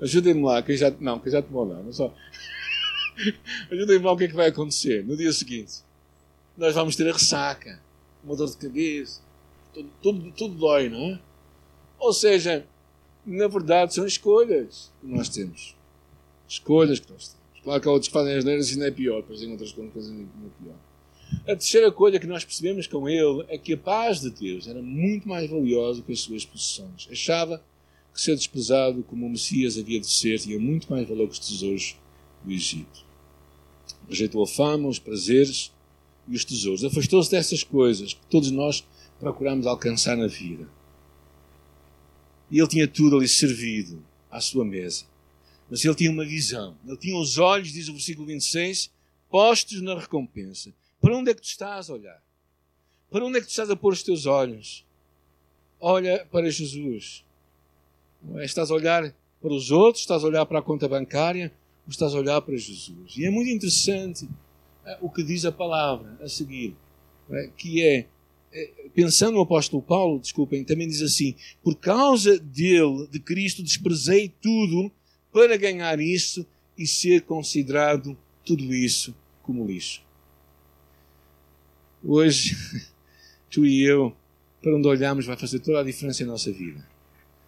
Ajudem-me 0.00 0.42
lá, 0.42 0.62
quem 0.62 0.76
já, 0.76 0.90
não, 0.98 1.18
quem 1.18 1.30
já 1.30 1.42
tomou 1.42 1.66
não, 1.66 1.82
não 1.82 1.92
só. 1.92 2.12
Ajudem-me 3.70 4.04
lá 4.04 4.12
o 4.12 4.16
que 4.16 4.24
é 4.24 4.28
que 4.28 4.34
vai 4.34 4.48
acontecer 4.48 5.04
no 5.04 5.16
dia 5.16 5.32
seguinte. 5.32 5.82
Nós 6.56 6.74
vamos 6.74 6.96
ter 6.96 7.08
a 7.08 7.12
ressaca, 7.12 7.80
uma 8.24 8.36
dor 8.36 8.48
de 8.48 8.56
cabeça, 8.56 9.20
tudo, 9.72 9.90
tudo, 10.02 10.32
tudo 10.32 10.54
dói, 10.54 10.88
não 10.88 11.14
é? 11.14 11.20
Ou 11.98 12.12
seja, 12.12 12.66
na 13.24 13.46
verdade 13.48 13.94
são 13.94 14.06
escolhas 14.06 14.90
que 15.00 15.06
nós 15.06 15.28
temos. 15.28 15.76
Escolhas 16.48 16.98
que 16.98 17.12
nós 17.12 17.28
temos. 17.28 17.40
Claro 17.62 17.80
que 17.80 17.88
há 17.88 17.90
outros 17.90 18.08
que 18.08 18.14
fazem 18.14 18.36
as 18.36 18.44
neiras 18.44 18.70
e 18.70 18.78
não 18.78 18.86
é 18.86 18.90
pior, 18.90 19.20
depois 19.20 19.40
tem 19.40 19.50
outras 19.50 19.72
coisas 19.72 20.10
não 20.10 20.22
é 20.22 20.62
pior. 20.64 20.76
A 21.42 21.56
terceira 21.56 21.90
coisa 21.90 22.18
que 22.18 22.26
nós 22.26 22.44
percebemos 22.44 22.86
com 22.86 23.08
ele 23.08 23.44
é 23.48 23.56
que 23.56 23.72
a 23.72 23.76
paz 23.76 24.20
de 24.20 24.30
Deus 24.30 24.66
era 24.66 24.82
muito 24.82 25.28
mais 25.28 25.48
valiosa 25.48 26.02
que 26.02 26.12
as 26.12 26.20
suas 26.20 26.44
possessões. 26.44 27.08
Achava 27.10 27.62
que 28.12 28.20
ser 28.20 28.34
desprezado 28.34 29.02
como 29.04 29.26
o 29.26 29.30
Messias 29.30 29.78
havia 29.78 30.00
de 30.00 30.06
ser 30.06 30.38
tinha 30.38 30.58
muito 30.58 30.90
mais 30.90 31.08
valor 31.08 31.28
que 31.28 31.34
os 31.34 31.38
tesouros 31.38 31.96
do 32.44 32.52
Egito. 32.52 33.04
Rejeitou 34.08 34.42
a 34.42 34.46
fama, 34.46 34.88
os 34.88 34.98
prazeres 34.98 35.72
e 36.28 36.34
os 36.34 36.44
tesouros. 36.44 36.84
Afastou-se 36.84 37.30
dessas 37.30 37.62
coisas 37.62 38.14
que 38.14 38.26
todos 38.28 38.50
nós 38.50 38.84
procuramos 39.18 39.66
alcançar 39.66 40.16
na 40.16 40.26
vida. 40.26 40.68
E 42.50 42.58
ele 42.58 42.68
tinha 42.68 42.88
tudo 42.88 43.16
ali 43.16 43.28
servido 43.28 44.04
à 44.30 44.40
sua 44.40 44.64
mesa. 44.64 45.04
Mas 45.70 45.84
ele 45.84 45.94
tinha 45.94 46.10
uma 46.10 46.24
visão. 46.24 46.76
Ele 46.86 46.96
tinha 46.96 47.16
os 47.16 47.38
olhos, 47.38 47.72
diz 47.72 47.88
o 47.88 47.92
versículo 47.92 48.26
26, 48.26 48.90
postos 49.30 49.80
na 49.80 49.98
recompensa. 49.98 50.72
Para 51.00 51.16
onde 51.16 51.30
é 51.30 51.34
que 51.34 51.40
tu 51.40 51.48
estás 51.48 51.88
a 51.88 51.94
olhar? 51.94 52.22
Para 53.10 53.24
onde 53.24 53.38
é 53.38 53.40
que 53.40 53.46
tu 53.46 53.50
estás 53.50 53.70
a 53.70 53.76
pôr 53.76 53.92
os 53.92 54.02
teus 54.02 54.26
olhos? 54.26 54.84
Olha 55.80 56.26
para 56.30 56.50
Jesus. 56.50 57.24
É? 58.36 58.44
Estás 58.44 58.70
a 58.70 58.74
olhar 58.74 59.14
para 59.40 59.52
os 59.52 59.70
outros, 59.70 60.02
estás 60.02 60.22
a 60.22 60.26
olhar 60.26 60.44
para 60.44 60.58
a 60.58 60.62
conta 60.62 60.86
bancária, 60.86 61.52
ou 61.86 61.90
estás 61.90 62.14
a 62.14 62.18
olhar 62.18 62.40
para 62.42 62.56
Jesus? 62.56 63.16
E 63.16 63.24
é 63.24 63.30
muito 63.30 63.50
interessante 63.50 64.28
é, 64.84 64.98
o 65.00 65.08
que 65.08 65.22
diz 65.22 65.44
a 65.46 65.52
palavra 65.52 66.18
a 66.20 66.28
seguir, 66.28 66.76
é? 67.30 67.50
que 67.56 67.82
é, 67.82 68.06
é, 68.52 68.70
pensando 68.94 69.36
no 69.36 69.40
apóstolo 69.40 69.82
Paulo, 69.82 70.20
desculpem, 70.20 70.62
também 70.64 70.86
diz 70.86 71.00
assim: 71.00 71.34
por 71.62 71.76
causa 71.76 72.38
dele, 72.38 73.08
de 73.10 73.18
Cristo, 73.18 73.62
desprezei 73.62 74.28
tudo 74.28 74.92
para 75.32 75.56
ganhar 75.56 75.98
isso 75.98 76.46
e 76.76 76.86
ser 76.86 77.22
considerado 77.22 78.16
tudo 78.44 78.74
isso 78.74 79.14
como 79.42 79.66
lixo. 79.66 80.02
Hoje, 82.02 82.56
tu 83.50 83.66
e 83.66 83.82
eu, 83.82 84.14
para 84.62 84.74
onde 84.74 84.88
olhamos, 84.88 85.26
vai 85.26 85.36
fazer 85.36 85.60
toda 85.60 85.80
a 85.80 85.84
diferença 85.84 86.22
em 86.22 86.26
nossa 86.26 86.50
vida. 86.50 86.84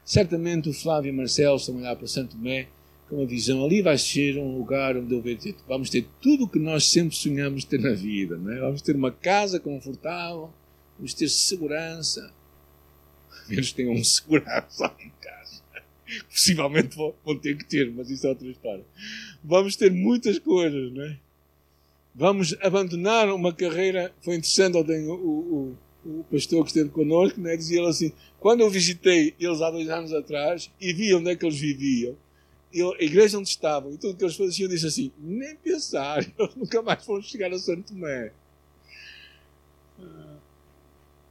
Certamente 0.05 0.69
o 0.69 0.73
Flávio 0.73 1.11
e 1.11 1.13
o 1.13 1.17
Marcelo 1.17 1.57
estão 1.57 1.77
a 1.77 1.79
olhar 1.79 1.97
para 1.97 2.07
Santo 2.07 2.37
Tomé 2.37 2.69
com 3.09 3.17
uma 3.17 3.27
visão. 3.27 3.65
Ali 3.65 3.81
vai 3.81 3.97
ser 3.97 4.37
um 4.37 4.57
lugar 4.57 4.97
onde 4.97 5.15
eu 5.15 5.23
ter, 5.39 5.55
vamos 5.67 5.89
ter 5.89 6.07
tudo 6.21 6.45
o 6.45 6.49
que 6.49 6.59
nós 6.59 6.87
sempre 6.87 7.15
sonhamos 7.15 7.65
ter 7.65 7.81
na 7.81 7.93
vida. 7.93 8.37
Não 8.37 8.53
é? 8.53 8.61
Vamos 8.61 8.83
ter 8.83 8.97
uma 8.97 9.13
casa 9.13 9.59
confortável, 9.59 10.51
vamos 10.99 11.15
ter 11.15 11.29
segurança. 11.29 12.33
Menos 13.49 13.73
tenham 13.73 13.93
um 13.93 14.03
segurança 14.05 14.95
em 15.01 15.13
casa. 15.21 15.63
Possivelmente 16.29 16.97
vão 16.97 17.39
ter 17.39 17.57
que 17.57 17.65
ter, 17.65 17.91
mas 17.91 18.11
isso 18.11 18.27
é 18.27 18.31
outra 18.31 18.49
história. 18.49 18.85
Vamos 19.43 19.77
ter 19.77 19.91
muitas 19.91 20.39
coisas, 20.39 20.93
não 20.93 21.05
é? 21.05 21.19
Vamos 22.15 22.57
abandonar 22.61 23.29
uma 23.29 23.53
carreira. 23.53 24.13
Foi 24.21 24.35
interessante 24.35 24.77
ontem 24.77 25.07
o, 25.07 25.15
o, 25.15 25.77
o 26.05 26.25
pastor 26.31 26.63
que 26.65 26.71
esteve 26.71 26.91
connosco, 26.91 27.41
né, 27.41 27.57
dizia 27.57 27.81
ele 27.81 27.89
assim: 27.89 28.13
quando 28.39 28.61
eu 28.61 28.71
visitei 28.71 29.35
eles 29.39 29.61
há 29.61 29.71
dois 29.71 29.89
anos 29.89 30.13
atrás 30.13 30.71
e 30.81 30.93
vi 30.93 31.15
onde 31.15 31.31
é 31.31 31.37
que 31.37 31.45
eles 31.45 31.59
viviam, 31.59 32.17
eu, 32.73 32.93
a 32.93 33.03
igreja 33.03 33.39
onde 33.39 33.49
estavam 33.49 33.93
e 33.93 33.99
tudo 33.99 34.17
que 34.17 34.25
eles 34.25 34.37
faziam, 34.37 34.67
eu 34.67 34.75
disse 34.75 34.87
assim: 34.87 35.13
nem 35.19 35.55
pensar, 35.57 36.19
eles 36.39 36.55
nunca 36.57 36.83
mais 36.83 37.05
vão 37.07 37.21
chegar 37.23 37.53
a 37.53 37.59
Santo 37.59 37.93
Tomé. 37.93 38.33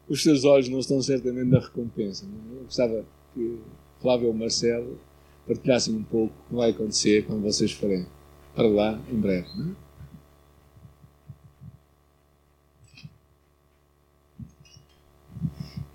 Os 0.08 0.24
seus 0.24 0.44
olhos 0.44 0.68
não 0.68 0.80
estão 0.80 1.02
certamente 1.02 1.48
na 1.48 1.60
recompensa. 1.60 2.26
Não? 2.26 2.58
É? 2.58 2.60
Eu 2.60 2.64
gostava 2.66 3.06
que 3.34 3.60
Flávio 4.02 4.28
ou 4.28 4.34
Marcelo 4.34 5.00
partilhassem 5.48 5.96
um 5.96 6.04
pouco 6.04 6.34
o 6.34 6.50
que 6.50 6.56
vai 6.56 6.72
acontecer 6.72 7.26
quando 7.26 7.42
vocês 7.42 7.72
forem 7.72 8.06
para 8.54 8.68
lá 8.68 9.00
em 9.10 9.16
breve. 9.16 9.48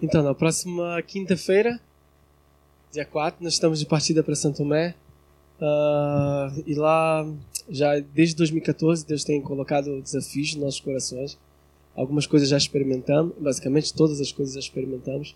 Então, 0.07 0.23
na 0.23 0.37
próxima 0.37 1.03
quinta-feira, 1.03 1.81
dia 2.92 3.05
4, 3.05 3.42
nós 3.42 3.55
estamos 3.55 3.81
de 3.81 3.87
partida 3.87 4.23
para 4.23 4.37
Santo 4.37 4.59
Tomé. 4.59 4.95
Uh, 5.61 6.62
e 6.64 6.77
lá, 6.77 7.29
já 7.69 7.99
desde 7.99 8.37
2014, 8.37 9.05
Deus 9.05 9.25
tem 9.25 9.40
colocado 9.40 10.01
desafios 10.01 10.55
nos 10.55 10.64
nossos 10.64 10.79
corações. 10.79 11.37
Algumas 11.92 12.25
coisas 12.25 12.49
já 12.49 12.57
experimentamos, 12.57 13.35
basicamente 13.37 13.92
todas 13.92 14.21
as 14.21 14.31
coisas 14.31 14.55
já 14.55 14.61
experimentamos. 14.61 15.35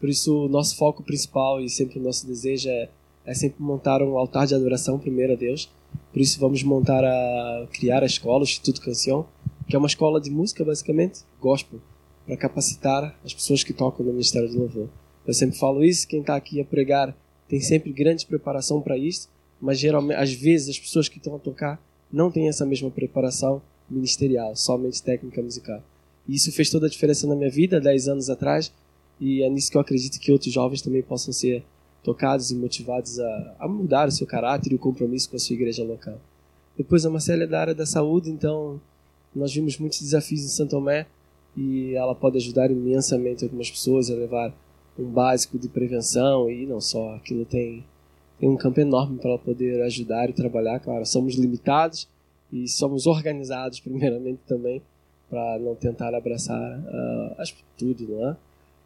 Por 0.00 0.08
isso, 0.08 0.46
o 0.46 0.48
nosso 0.48 0.74
foco 0.76 1.02
principal 1.02 1.60
e 1.60 1.68
sempre 1.68 1.98
o 1.98 2.02
nosso 2.02 2.26
desejo 2.26 2.70
é, 2.70 2.88
é 3.26 3.34
sempre 3.34 3.62
montar 3.62 4.02
um 4.02 4.16
altar 4.16 4.46
de 4.46 4.54
adoração 4.54 4.98
primeiro 4.98 5.34
a 5.34 5.36
Deus. 5.36 5.68
Por 6.14 6.22
isso, 6.22 6.40
vamos 6.40 6.62
montar 6.62 7.04
a 7.04 7.66
criar 7.74 8.02
a 8.02 8.06
escola, 8.06 8.40
o 8.40 8.44
Instituto 8.44 8.80
Canção, 8.80 9.26
que 9.68 9.76
é 9.76 9.78
uma 9.78 9.86
escola 9.86 10.18
de 10.18 10.30
música, 10.30 10.64
basicamente, 10.64 11.20
gospel 11.38 11.78
para 12.28 12.36
capacitar 12.36 13.18
as 13.24 13.32
pessoas 13.32 13.64
que 13.64 13.72
tocam 13.72 14.04
no 14.04 14.12
Ministério 14.12 14.50
de 14.50 14.56
Louvor. 14.56 14.88
Eu 15.26 15.32
sempre 15.32 15.58
falo 15.58 15.82
isso, 15.82 16.06
quem 16.06 16.20
está 16.20 16.36
aqui 16.36 16.60
a 16.60 16.64
pregar 16.64 17.16
tem 17.48 17.58
sempre 17.58 17.90
grande 17.90 18.26
preparação 18.26 18.82
para 18.82 18.98
isso, 18.98 19.30
mas 19.58 19.78
geralmente, 19.78 20.18
às 20.18 20.30
vezes, 20.34 20.68
as 20.68 20.78
pessoas 20.78 21.08
que 21.08 21.16
estão 21.16 21.34
a 21.36 21.38
tocar 21.38 21.82
não 22.12 22.30
têm 22.30 22.46
essa 22.46 22.66
mesma 22.66 22.90
preparação 22.90 23.62
ministerial, 23.88 24.54
somente 24.54 25.02
técnica 25.02 25.40
musical. 25.40 25.82
E 26.28 26.34
isso 26.34 26.52
fez 26.52 26.68
toda 26.68 26.86
a 26.86 26.90
diferença 26.90 27.26
na 27.26 27.34
minha 27.34 27.50
vida, 27.50 27.80
10 27.80 28.08
anos 28.08 28.28
atrás, 28.28 28.70
e 29.18 29.42
é 29.42 29.48
nisso 29.48 29.70
que 29.70 29.78
eu 29.78 29.80
acredito 29.80 30.20
que 30.20 30.30
outros 30.30 30.52
jovens 30.52 30.82
também 30.82 31.02
possam 31.02 31.32
ser 31.32 31.64
tocados 32.04 32.50
e 32.50 32.54
motivados 32.54 33.18
a, 33.18 33.56
a 33.58 33.66
mudar 33.66 34.06
o 34.06 34.12
seu 34.12 34.26
caráter 34.26 34.72
e 34.72 34.74
o 34.74 34.78
compromisso 34.78 35.30
com 35.30 35.36
a 35.36 35.38
sua 35.38 35.54
igreja 35.54 35.82
local. 35.82 36.20
Depois, 36.76 37.06
a 37.06 37.10
Marcela 37.10 37.44
é 37.44 37.46
da 37.46 37.58
área 37.58 37.74
da 37.74 37.86
saúde, 37.86 38.30
então 38.30 38.78
nós 39.34 39.52
vimos 39.54 39.78
muitos 39.78 40.00
desafios 40.00 40.44
em 40.44 40.48
Santo 40.48 40.72
Tomé, 40.72 41.06
e 41.58 41.94
ela 41.96 42.14
pode 42.14 42.36
ajudar 42.36 42.70
imensamente 42.70 43.42
algumas 43.42 43.68
pessoas 43.68 44.08
a 44.10 44.14
levar 44.14 44.54
um 44.96 45.10
básico 45.10 45.58
de 45.58 45.68
prevenção 45.68 46.48
e 46.48 46.64
não 46.64 46.80
só. 46.80 47.16
Aquilo 47.16 47.44
tem, 47.44 47.84
tem 48.38 48.48
um 48.48 48.56
campo 48.56 48.80
enorme 48.80 49.18
para 49.18 49.30
ela 49.30 49.38
poder 49.38 49.82
ajudar 49.82 50.30
e 50.30 50.32
trabalhar. 50.32 50.78
Claro, 50.78 51.04
somos 51.04 51.34
limitados 51.34 52.08
e 52.52 52.68
somos 52.68 53.08
organizados, 53.08 53.80
primeiramente, 53.80 54.38
também, 54.46 54.80
para 55.28 55.58
não 55.58 55.74
tentar 55.74 56.14
abraçar 56.14 56.78
uh, 56.78 57.54
tudo, 57.76 58.06
não 58.06 58.28
é? 58.28 58.36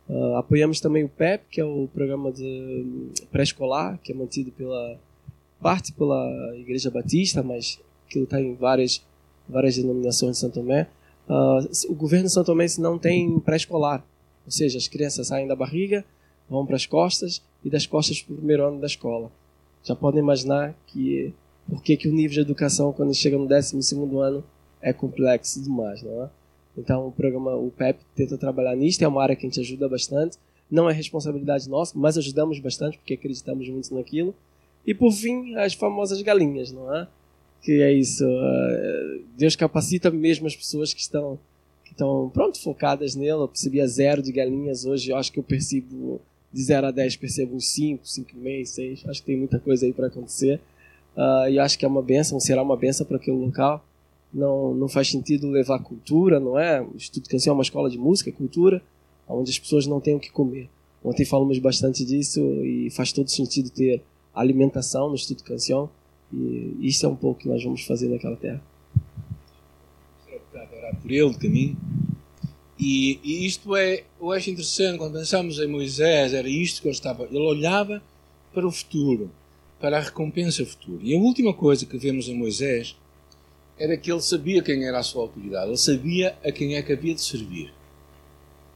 Uh, 0.09 0.37
apoiamos 0.37 0.81
também 0.81 1.05
o 1.05 1.09
PEP, 1.09 1.45
que 1.51 1.61
é 1.61 1.65
o 1.65 1.89
programa 1.93 2.33
de 2.33 3.11
pré-escolar, 3.31 3.99
que 4.03 4.13
é 4.13 4.15
mantido 4.15 4.51
pela 4.51 4.99
parte 5.61 5.93
pela 5.93 6.57
Igreja 6.57 6.91
Batista, 6.91 7.43
mas 7.43 7.79
aquilo 8.09 8.25
está 8.25 8.41
em 8.41 8.55
várias, 8.55 9.05
várias 9.49 9.77
denominações 9.77 10.33
de 10.33 10.39
Santo 10.39 10.55
Tomé. 10.55 10.89
Uh, 11.29 11.91
o 11.91 11.95
governo 11.95 12.29
santomense 12.29 12.81
não 12.81 12.99
tem 12.99 13.39
pré-escolar, 13.41 14.05
ou 14.45 14.51
seja, 14.51 14.79
as 14.79 14.89
crianças 14.89 15.29
saem 15.29 15.47
da 15.47 15.57
barriga, 15.57 16.05
vão 16.49 16.67
para 16.67 16.77
as 16.77 16.87
costas 16.87 17.43
e 17.65 17.71
das 17.71 17.87
costas 17.87 18.21
para 18.21 18.35
o 18.35 18.37
primeiro 18.37 18.67
ano 18.67 18.81
da 18.81 18.87
escola. 18.87 19.31
Já 19.83 19.97
podem 19.97 20.21
imaginar 20.21 20.75
que 20.87 21.33
por 21.69 21.83
que, 21.83 21.97
o 22.09 22.13
nível 22.13 22.35
de 22.35 22.41
educação 22.41 22.93
quando 22.93 23.15
chega 23.15 23.39
no 23.39 23.47
12 23.47 23.77
ano 24.21 24.45
é 24.81 24.93
complexo 24.93 25.63
demais, 25.63 26.03
não 26.03 26.25
é? 26.25 26.31
Então 26.77 27.07
o 27.07 27.13
programa, 27.13 27.55
o 27.55 27.71
PEP 27.71 28.01
tenta 28.15 28.37
trabalhar 28.37 28.75
nisto, 28.75 29.03
é 29.03 29.09
uma 29.09 29.23
área 29.23 29.37
que 29.37 29.47
a 29.47 29.49
gente 29.49 29.61
ajuda 29.61 29.89
bastante. 29.89 30.37
Não 30.71 30.89
é 30.89 30.93
responsabilidade 30.93 31.69
nossa, 31.69 31.93
mas 31.97 32.17
ajudamos 32.17 32.59
bastante 32.59 32.99
porque 32.99 33.15
acreditamos 33.15 33.69
muito 33.69 33.95
naquilo. 33.95 34.35
E 34.87 34.95
por 34.95 35.13
fim, 35.13 35.55
as 35.57 35.75
famosas 35.75 36.21
galinhas, 36.23 36.73
não 36.73 36.95
é? 36.95 37.07
Que 37.62 37.81
é 37.81 37.92
isso. 37.92 38.25
Uh, 38.25 39.25
Deus 39.38 39.57
capacita 39.57 40.11
mesmo 40.11 40.46
as 40.46 40.57
pessoas 40.57 40.92
que 40.92 41.01
estão, 41.01 41.38
que 41.85 41.92
estão 41.92 42.31
pronto, 42.35 42.61
focadas 42.61 43.14
nele. 43.14 43.31
Eu 43.31 43.48
percebia 43.48 43.87
zero 43.87 44.20
de 44.20 44.33
galinhas 44.33 44.85
hoje, 44.85 45.11
eu 45.11 45.16
acho 45.16 45.33
que 45.33 45.38
eu 45.38 45.44
percebo 45.44 46.20
de 46.53 46.62
0 46.62 46.88
a 46.88 46.90
10, 46.90 47.16
percebo 47.16 47.57
uns 47.57 47.68
5, 47.68 48.05
5,5, 48.05 48.66
6. 48.66 49.09
Acho 49.09 49.20
que 49.20 49.27
tem 49.27 49.38
muita 49.38 49.59
coisa 49.59 49.87
aí 49.87 49.92
para 49.92 50.09
acontecer. 50.09 50.61
Uh, 51.16 51.48
e 51.48 51.59
acho 51.59 51.79
que 51.79 51.85
é 51.85 51.88
uma 51.88 52.03
benção, 52.03 52.38
será 52.38 52.62
uma 52.62 52.77
benção 52.77 53.07
para 53.07 53.16
aquele 53.16 53.37
local. 53.37 53.85
Não, 54.33 54.75
não 54.75 54.88
faz 54.88 55.09
sentido 55.09 55.48
levar 55.48 55.79
cultura, 55.79 56.40
não 56.40 56.59
é? 56.59 56.81
O 56.81 56.96
Instituto 56.96 57.31
Canção 57.31 57.53
é 57.53 57.55
uma 57.55 57.62
escola 57.62 57.88
de 57.88 57.98
música, 57.98 58.31
e 58.31 58.33
cultura, 58.33 58.83
onde 59.29 59.51
as 59.51 59.59
pessoas 59.59 59.87
não 59.87 60.01
têm 60.01 60.14
o 60.14 60.20
que 60.20 60.31
comer. 60.31 60.68
Ontem 61.05 61.25
falamos 61.25 61.59
bastante 61.59 62.05
disso 62.05 62.40
e 62.64 62.90
faz 62.90 63.12
todo 63.12 63.31
sentido 63.31 63.70
ter 63.70 64.03
alimentação 64.35 65.09
no 65.09 65.14
Instituto 65.14 65.44
Canção 65.44 65.90
e 66.33 66.77
isso 66.81 67.05
é 67.05 67.09
um 67.09 67.16
pouco 67.16 67.40
que 67.40 67.49
nós 67.49 67.62
vamos 67.62 67.85
fazer 67.85 68.09
naquela 68.09 68.37
terra. 68.37 68.62
Orar 70.55 70.97
por 70.97 71.11
ele, 71.11 71.35
caminho. 71.35 71.77
E, 72.79 73.21
e, 73.23 73.47
isto 73.47 73.77
é, 73.77 74.05
eu 74.21 74.33
acho 74.33 74.51
interessante, 74.51 74.99
quando 74.99 75.12
pensamos 75.12 75.59
em 75.59 75.66
Moisés, 75.66 76.33
era 76.33 76.49
isto 76.49 76.81
que 76.83 76.88
ele 76.88 76.95
estava. 76.95 77.25
Ele 77.25 77.38
olhava 77.38 78.03
para 78.53 78.66
o 78.66 78.73
futuro, 78.73 79.31
para 79.81 79.99
a 79.99 80.01
recompensa 80.01 80.64
futura. 80.64 81.01
E 81.03 81.14
a 81.14 81.18
última 81.18 81.55
coisa 81.55 81.87
que 81.87 81.97
vemos 81.99 82.29
em 82.29 82.37
Moisés 82.37 82.97
era 83.79 83.97
que 83.97 84.11
ele 84.11 84.21
sabia 84.21 84.62
quem 84.62 84.85
era 84.85 84.99
a 84.99 85.03
sua 85.03 85.23
autoridade, 85.23 85.68
ele 85.68 85.77
sabia 85.77 86.37
a 86.45 86.53
quem 86.53 86.77
é 86.77 86.83
que 86.83 86.92
havia 86.92 87.14
de 87.14 87.21
servir. 87.21 87.73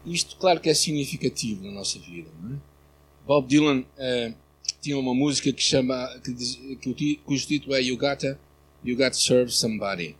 Isto, 0.04 0.36
claro 0.36 0.60
que 0.60 0.68
é 0.68 0.74
significativo 0.74 1.64
na 1.64 1.72
nossa 1.72 1.98
vida. 1.98 2.28
É? 2.52 2.56
Bob 3.26 3.48
Dylan 3.48 3.80
uh, 3.80 4.34
tinha 4.86 4.96
uma 4.96 5.12
música 5.12 5.52
que 5.52 5.60
chama, 5.60 6.08
que 6.22 6.94
que, 6.94 7.16
cujo 7.16 7.44
título 7.44 7.74
é 7.74 7.82
You 7.82 7.96
Gotta, 7.96 8.38
you 8.84 8.96
gotta 8.96 9.14
Serve 9.14 9.50
Somebody. 9.50 10.14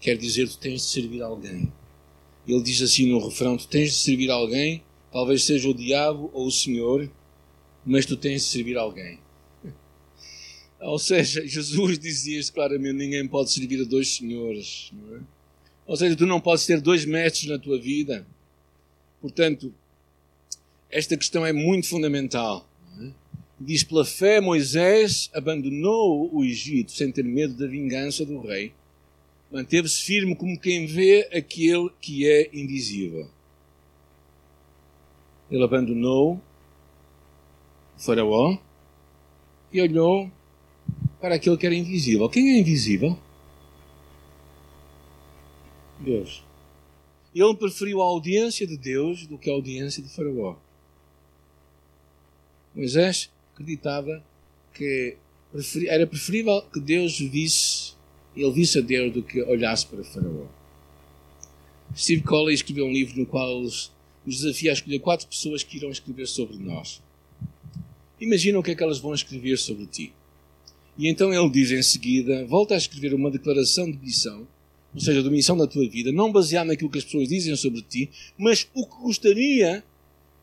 Quer 0.00 0.16
dizer, 0.16 0.48
tu 0.48 0.58
tens 0.58 0.82
de 0.82 0.86
servir 0.86 1.22
alguém. 1.22 1.72
Ele 2.46 2.62
diz 2.62 2.80
assim 2.82 3.10
no 3.10 3.18
refrão: 3.18 3.56
Tu 3.56 3.66
tens 3.66 3.90
de 3.90 3.96
servir 3.96 4.30
alguém, 4.30 4.80
talvez 5.10 5.42
seja 5.42 5.68
o 5.68 5.74
diabo 5.74 6.30
ou 6.32 6.46
o 6.46 6.52
Senhor, 6.52 7.10
mas 7.84 8.06
tu 8.06 8.16
tens 8.16 8.42
de 8.42 8.48
servir 8.48 8.76
alguém. 8.76 9.18
Ou 10.80 10.98
seja, 11.00 11.44
Jesus 11.46 11.98
dizia 11.98 12.38
isto 12.38 12.52
claramente: 12.52 12.94
ninguém 12.94 13.26
pode 13.26 13.50
servir 13.50 13.80
a 13.80 13.84
dois 13.84 14.08
senhores. 14.08 14.92
É? 15.14 15.18
Ou 15.84 15.96
seja, 15.96 16.14
tu 16.14 16.26
não 16.26 16.40
podes 16.40 16.64
ter 16.64 16.80
dois 16.80 17.04
mestres 17.04 17.50
na 17.50 17.58
tua 17.58 17.76
vida. 17.76 18.24
Portanto, 19.20 19.74
esta 20.88 21.16
questão 21.16 21.44
é 21.44 21.52
muito 21.52 21.88
fundamental. 21.88 22.68
Diz: 23.64 23.84
pela 23.84 24.04
fé, 24.04 24.40
Moisés 24.40 25.30
abandonou 25.32 26.28
o 26.34 26.44
Egito 26.44 26.90
sem 26.90 27.12
ter 27.12 27.24
medo 27.24 27.54
da 27.54 27.66
vingança 27.66 28.26
do 28.26 28.40
rei. 28.40 28.72
Manteve-se 29.52 30.02
firme 30.02 30.34
como 30.34 30.58
quem 30.58 30.86
vê 30.86 31.28
aquele 31.32 31.90
que 32.00 32.28
é 32.28 32.50
invisível. 32.52 33.28
Ele 35.50 35.62
abandonou 35.62 36.40
o 37.96 38.00
Faraó 38.02 38.58
e 39.72 39.80
olhou 39.80 40.30
para 41.20 41.36
aquele 41.36 41.56
que 41.56 41.66
era 41.66 41.74
invisível. 41.74 42.28
Quem 42.28 42.54
é 42.54 42.58
invisível? 42.58 43.16
Deus. 46.00 46.42
Ele 47.32 47.54
preferiu 47.54 48.02
a 48.02 48.06
audiência 48.06 48.66
de 48.66 48.76
Deus 48.76 49.26
do 49.26 49.38
que 49.38 49.48
a 49.48 49.52
audiência 49.52 50.02
de 50.02 50.08
Faraó. 50.08 50.56
Moisés 52.74 53.30
acreditava 53.54 54.22
que 54.74 55.16
era 55.88 56.06
preferível 56.06 56.62
que 56.72 56.80
Deus 56.80 57.18
visse, 57.18 57.92
ele 58.34 58.50
visse 58.52 58.78
a 58.78 58.80
Deus 58.80 59.12
do 59.12 59.22
que 59.22 59.42
olhasse 59.42 59.86
para 59.86 60.02
Faraó. 60.02 60.46
Steve 61.94 62.22
Colley 62.22 62.54
escreveu 62.54 62.86
um 62.86 62.92
livro 62.92 63.18
no 63.18 63.26
qual 63.26 63.60
nos 63.60 63.90
desafia 64.24 64.70
a 64.70 64.74
escolher 64.74 64.98
quatro 65.00 65.26
pessoas 65.26 65.62
que 65.62 65.76
irão 65.76 65.90
escrever 65.90 66.26
sobre 66.26 66.56
nós. 66.56 67.02
Imagina 68.18 68.58
o 68.58 68.62
que 68.62 68.70
é 68.70 68.74
que 68.74 68.82
elas 68.82 68.98
vão 68.98 69.12
escrever 69.12 69.58
sobre 69.58 69.84
ti. 69.86 70.12
E 70.96 71.08
então 71.08 71.32
ele 71.32 71.50
diz 71.50 71.70
em 71.70 71.82
seguida: 71.82 72.46
volta 72.46 72.74
a 72.74 72.78
escrever 72.78 73.14
uma 73.14 73.30
declaração 73.30 73.90
de 73.90 73.98
missão, 73.98 74.46
ou 74.94 75.00
seja, 75.00 75.22
de 75.22 75.30
missão 75.30 75.56
da 75.56 75.66
tua 75.66 75.88
vida, 75.88 76.12
não 76.12 76.32
baseada 76.32 76.68
naquilo 76.68 76.90
que 76.90 76.98
as 76.98 77.04
pessoas 77.04 77.28
dizem 77.28 77.54
sobre 77.56 77.82
ti, 77.82 78.10
mas 78.38 78.68
o 78.74 78.86
que 78.86 79.02
gostaria 79.02 79.84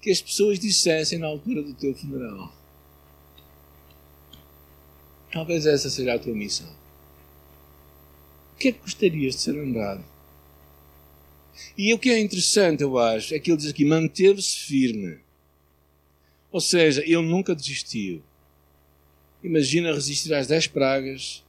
que 0.02 0.12
as 0.12 0.22
pessoas 0.22 0.60
dissessem 0.60 1.20
na 1.20 1.28
altura 1.28 1.62
do 1.62 1.74
teu 1.74 1.94
funeral. 1.96 2.59
Talvez 5.32 5.66
essa 5.66 5.90
seja 5.90 6.16
a 6.16 6.20
tua 6.20 6.34
missão. 6.34 6.70
O 8.54 8.60
que 8.60 8.70
é 8.70 8.72
que 8.72 8.80
gostarias 8.80 9.36
de 9.36 9.42
ser 9.42 9.52
lembrado? 9.52 10.04
E 11.78 11.94
o 11.94 12.00
que 12.00 12.10
é 12.10 12.20
interessante, 12.20 12.82
eu 12.82 12.98
acho, 12.98 13.34
é 13.34 13.40
que 13.40 13.52
ele 13.52 13.58
diz 13.58 13.70
aqui: 13.70 13.86
manteve-se 13.86 14.60
firme. 14.60 15.20
Ou 16.52 16.60
seja, 16.60 17.02
ele 17.04 17.22
nunca 17.22 17.56
desistiu. 17.56 18.22
Imagina 19.44 19.94
resistir 19.94 20.34
às 20.34 20.48
dez 20.48 20.68
pragas, 20.68 21.44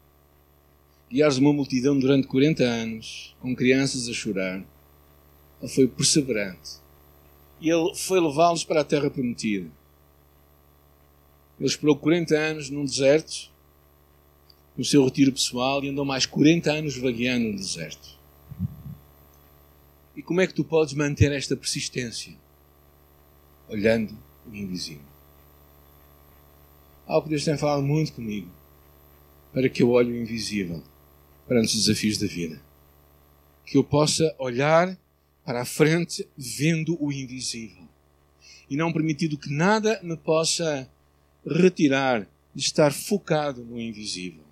guiares 1.10 1.38
uma 1.38 1.52
multidão 1.52 1.98
durante 1.98 2.28
40 2.28 2.62
anos, 2.62 3.34
com 3.40 3.56
crianças 3.56 4.08
a 4.08 4.12
chorar. 4.12 4.62
Ele 5.60 5.72
foi 5.72 5.88
perseverante. 5.88 6.78
E 7.60 7.68
ele 7.68 7.94
foi 7.94 8.20
levá-los 8.20 8.62
para 8.62 8.82
a 8.82 8.84
terra 8.84 9.10
prometida. 9.10 9.68
Ele 11.58 11.68
esperou 11.68 11.96
40 11.96 12.34
anos 12.38 12.70
num 12.70 12.84
deserto, 12.84 13.49
no 14.80 14.84
seu 14.86 15.04
retiro 15.04 15.30
pessoal, 15.30 15.84
e 15.84 15.90
andou 15.90 16.06
mais 16.06 16.24
40 16.24 16.72
anos 16.72 16.96
vagueando 16.96 17.48
no 17.48 17.56
deserto. 17.56 18.08
E 20.16 20.22
como 20.22 20.40
é 20.40 20.46
que 20.46 20.54
tu 20.54 20.64
podes 20.64 20.94
manter 20.94 21.30
esta 21.32 21.54
persistência? 21.54 22.32
Olhando 23.68 24.16
o 24.50 24.56
invisível 24.56 25.10
algo 27.10 27.24
que 27.24 27.30
Deus 27.30 27.44
tem 27.44 27.58
falado 27.58 27.82
muito 27.82 28.12
comigo, 28.12 28.48
para 29.52 29.68
que 29.68 29.82
eu 29.82 29.90
olhe 29.90 30.12
o 30.12 30.16
invisível 30.16 30.80
perante 31.46 31.76
os 31.76 31.84
desafios 31.84 32.18
da 32.18 32.28
vida. 32.28 32.60
Que 33.66 33.76
eu 33.76 33.82
possa 33.82 34.32
olhar 34.38 34.96
para 35.44 35.62
a 35.62 35.64
frente 35.64 36.26
vendo 36.36 36.96
o 37.02 37.10
invisível. 37.10 37.82
E 38.68 38.76
não 38.76 38.92
permitindo 38.92 39.36
que 39.36 39.50
nada 39.50 40.00
me 40.04 40.16
possa 40.16 40.88
retirar 41.44 42.28
de 42.54 42.62
estar 42.62 42.92
focado 42.92 43.64
no 43.64 43.80
invisível. 43.80 44.44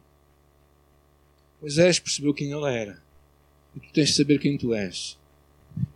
Moisés 1.61 1.99
percebeu 1.99 2.33
quem 2.33 2.53
ele 2.53 2.73
era. 2.73 3.03
E 3.75 3.81
tu 3.81 3.93
tens 3.93 4.11
de 4.11 4.15
saber 4.15 4.39
quem 4.39 4.57
tu 4.57 4.75
és. 4.75 5.19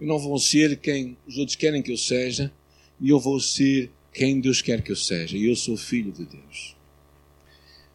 Eu 0.00 0.06
não 0.06 0.18
vou 0.18 0.38
ser 0.38 0.76
quem 0.76 1.16
os 1.26 1.38
outros 1.38 1.56
querem 1.56 1.82
que 1.82 1.92
eu 1.92 1.96
seja, 1.96 2.52
e 3.00 3.08
eu 3.08 3.18
vou 3.18 3.40
ser 3.40 3.90
quem 4.12 4.40
Deus 4.40 4.60
quer 4.60 4.82
que 4.82 4.92
eu 4.92 4.96
seja. 4.96 5.36
E 5.36 5.48
eu 5.48 5.56
sou 5.56 5.76
filho 5.76 6.12
de 6.12 6.24
Deus. 6.24 6.76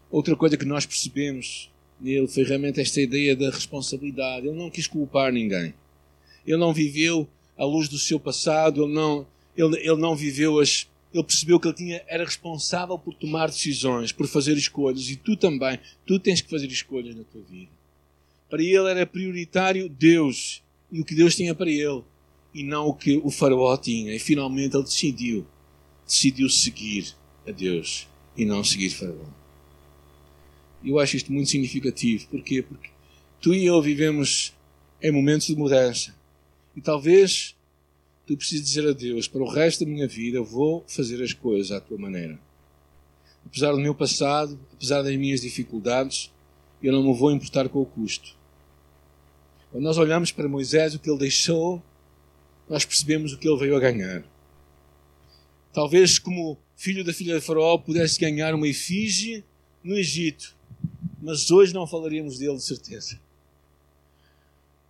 Outra 0.09 0.35
coisa 0.35 0.57
que 0.57 0.65
nós 0.65 0.85
percebemos 0.85 1.71
nele 1.99 2.27
foi 2.27 2.43
realmente 2.43 2.79
esta 2.79 3.01
ideia 3.01 3.35
da 3.35 3.49
responsabilidade. 3.49 4.47
Ele 4.47 4.57
não 4.57 4.69
quis 4.69 4.87
culpar 4.87 5.31
ninguém. 5.31 5.73
Ele 6.45 6.57
não 6.57 6.73
viveu 6.73 7.27
à 7.57 7.65
luz 7.65 7.89
do 7.89 7.97
seu 7.97 8.19
passado, 8.19 8.83
ele 8.83 8.93
não, 8.93 9.27
ele, 9.55 9.77
ele 9.79 9.97
não 9.97 10.15
viveu 10.15 10.59
as. 10.59 10.87
Ele 11.17 11.25
percebeu 11.25 11.59
que 11.59 11.67
ele 11.67 11.75
tinha, 11.75 12.03
era 12.07 12.23
responsável 12.23 12.97
por 12.97 13.13
tomar 13.15 13.47
decisões, 13.47 14.11
por 14.11 14.27
fazer 14.27 14.55
escolhas, 14.55 15.09
e 15.09 15.15
tu 15.15 15.35
também. 15.35 15.79
Tu 16.05 16.19
tens 16.19 16.41
que 16.41 16.49
fazer 16.49 16.67
escolhas 16.67 17.15
na 17.15 17.23
tua 17.23 17.41
vida. 17.41 17.71
Para 18.49 18.61
ele 18.61 18.89
era 18.89 19.05
prioritário 19.05 19.89
Deus 19.89 20.61
e 20.91 21.01
o 21.01 21.05
que 21.05 21.15
Deus 21.15 21.35
tinha 21.35 21.55
para 21.55 21.69
ele, 21.69 22.03
e 22.53 22.63
não 22.63 22.87
o 22.87 22.93
que 22.93 23.17
o 23.23 23.31
Faraó 23.31 23.75
tinha. 23.77 24.13
E 24.13 24.19
finalmente 24.19 24.75
ele 24.75 24.83
decidiu 24.83 25.45
decidiu 26.05 26.49
seguir 26.49 27.13
a 27.45 27.51
Deus 27.51 28.07
e 28.37 28.45
não 28.45 28.63
seguir 28.63 28.89
Faraó. 28.91 29.25
Eu 30.83 30.99
acho 30.99 31.17
isto 31.17 31.33
muito 31.33 31.49
significativo. 31.49 32.27
Porquê? 32.27 32.61
Porque 32.61 32.89
tu 33.41 33.53
e 33.53 33.65
eu 33.65 33.81
vivemos 33.81 34.53
em 35.01 35.11
momentos 35.11 35.47
de 35.47 35.55
mudança. 35.55 36.15
E 36.75 36.81
talvez 36.81 37.56
tu 38.27 38.35
precises 38.35 38.65
dizer 38.65 38.87
a 38.87 38.91
Deus: 38.91 39.27
para 39.27 39.41
o 39.41 39.49
resto 39.49 39.85
da 39.85 39.91
minha 39.91 40.07
vida, 40.07 40.41
vou 40.41 40.83
fazer 40.87 41.23
as 41.23 41.33
coisas 41.33 41.71
à 41.71 41.79
tua 41.79 41.97
maneira. 41.97 42.37
Apesar 43.45 43.71
do 43.71 43.79
meu 43.79 43.95
passado, 43.95 44.59
apesar 44.73 45.01
das 45.01 45.15
minhas 45.15 45.41
dificuldades, 45.41 46.31
eu 46.83 46.91
não 46.91 47.01
me 47.01 47.17
vou 47.17 47.31
importar 47.31 47.69
com 47.69 47.81
o 47.81 47.85
custo. 47.85 48.35
Quando 49.71 49.83
nós 49.83 49.97
olhamos 49.97 50.31
para 50.31 50.49
Moisés, 50.49 50.93
o 50.93 50.99
que 50.99 51.09
ele 51.09 51.19
deixou, 51.19 51.81
nós 52.69 52.83
percebemos 52.83 53.31
o 53.31 53.37
que 53.37 53.47
ele 53.47 53.57
veio 53.57 53.75
a 53.75 53.79
ganhar. 53.79 54.23
Talvez, 55.71 56.19
como 56.19 56.57
filho 56.75 57.03
da 57.03 57.13
filha 57.13 57.35
de 57.35 57.41
Faraó, 57.41 57.77
pudesse 57.77 58.19
ganhar 58.19 58.53
uma 58.53 58.67
efígie 58.67 59.43
no 59.83 59.97
Egito. 59.97 60.55
Mas 61.21 61.49
hoje 61.49 61.73
não 61.73 61.87
falaríamos 61.87 62.37
dele, 62.37 62.57
de 62.57 62.63
certeza. 62.63 63.19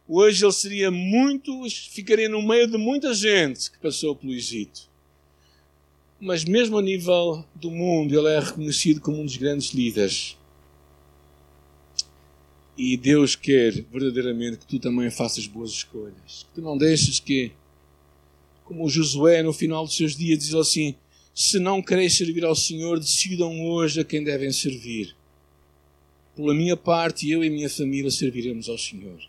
Hoje 0.08 0.46
ele 0.46 0.54
seria 0.54 0.90
muito. 0.90 1.70
ficaria 1.70 2.30
no 2.30 2.42
meio 2.42 2.68
de 2.68 2.78
muita 2.78 3.14
gente 3.14 3.70
que 3.70 3.78
passou 3.78 4.16
pelo 4.16 4.34
Egito. 4.34 4.88
Mas, 6.20 6.46
mesmo 6.46 6.78
a 6.78 6.82
nível 6.82 7.46
do 7.54 7.70
mundo, 7.70 8.18
ele 8.18 8.30
é 8.30 8.40
reconhecido 8.40 9.02
como 9.02 9.22
um 9.22 9.26
dos 9.26 9.38
grandes 9.38 9.72
líderes. 9.72 10.38
E 12.78 12.96
Deus 12.96 13.36
quer 13.36 13.74
verdadeiramente 13.92 14.58
que 14.58 14.68
tu 14.68 14.80
também 14.80 15.10
faças 15.12 15.46
boas 15.46 15.72
escolhas. 15.72 16.46
Que 16.48 16.56
tu 16.56 16.62
não 16.62 16.78
deixes 16.78 17.20
que 17.20 17.52
como 18.64 18.90
Josué 18.90 19.42
no 19.42 19.54
final 19.54 19.86
dos 19.86 19.96
seus 19.96 20.16
dias 20.16 20.40
diz 20.40 20.54
assim: 20.54 20.96
Se 21.34 21.60
não 21.60 21.82
quereis 21.82 22.16
servir 22.16 22.46
ao 22.46 22.56
Senhor, 22.56 23.00
decidam 23.00 23.66
hoje 23.66 24.02
a 24.02 24.04
quem 24.04 24.24
devem 24.24 24.52
servir. 24.52 25.16
Pela 26.36 26.54
minha 26.54 26.78
parte, 26.78 27.30
eu 27.30 27.44
e 27.44 27.50
minha 27.50 27.70
família 27.70 28.12
serviremos 28.12 28.70
ao 28.70 28.78
Senhor. 28.78 29.20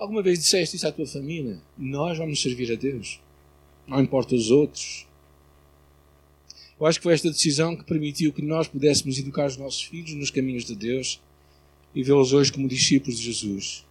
Alguma 0.00 0.22
vez 0.22 0.40
disseste 0.40 0.76
isso 0.76 0.88
à 0.88 0.90
tua 0.90 1.06
família? 1.06 1.60
Nós 1.78 2.18
vamos 2.18 2.42
servir 2.42 2.72
a 2.72 2.74
Deus. 2.74 3.20
Não 3.86 4.00
importa 4.00 4.34
os 4.34 4.50
outros. 4.50 5.06
Eu 6.80 6.86
acho 6.86 6.98
que 6.98 7.04
foi 7.04 7.14
esta 7.14 7.30
decisão 7.30 7.76
que 7.76 7.84
permitiu 7.84 8.32
que 8.32 8.42
nós 8.42 8.66
pudéssemos 8.66 9.18
educar 9.18 9.46
os 9.46 9.56
nossos 9.56 9.84
filhos 9.84 10.14
nos 10.14 10.30
caminhos 10.30 10.64
de 10.64 10.74
Deus 10.74 11.20
e 11.94 12.02
vê-los 12.02 12.32
hoje 12.32 12.52
como 12.52 12.66
discípulos 12.66 13.18
de 13.18 13.26
Jesus. 13.26 13.86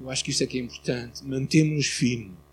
Eu 0.00 0.10
acho 0.10 0.22
que 0.22 0.30
isso 0.30 0.42
é 0.42 0.46
que 0.46 0.58
é 0.58 0.60
importante. 0.60 1.24
Mantemos-nos 1.24 1.86
firmes 1.86 2.44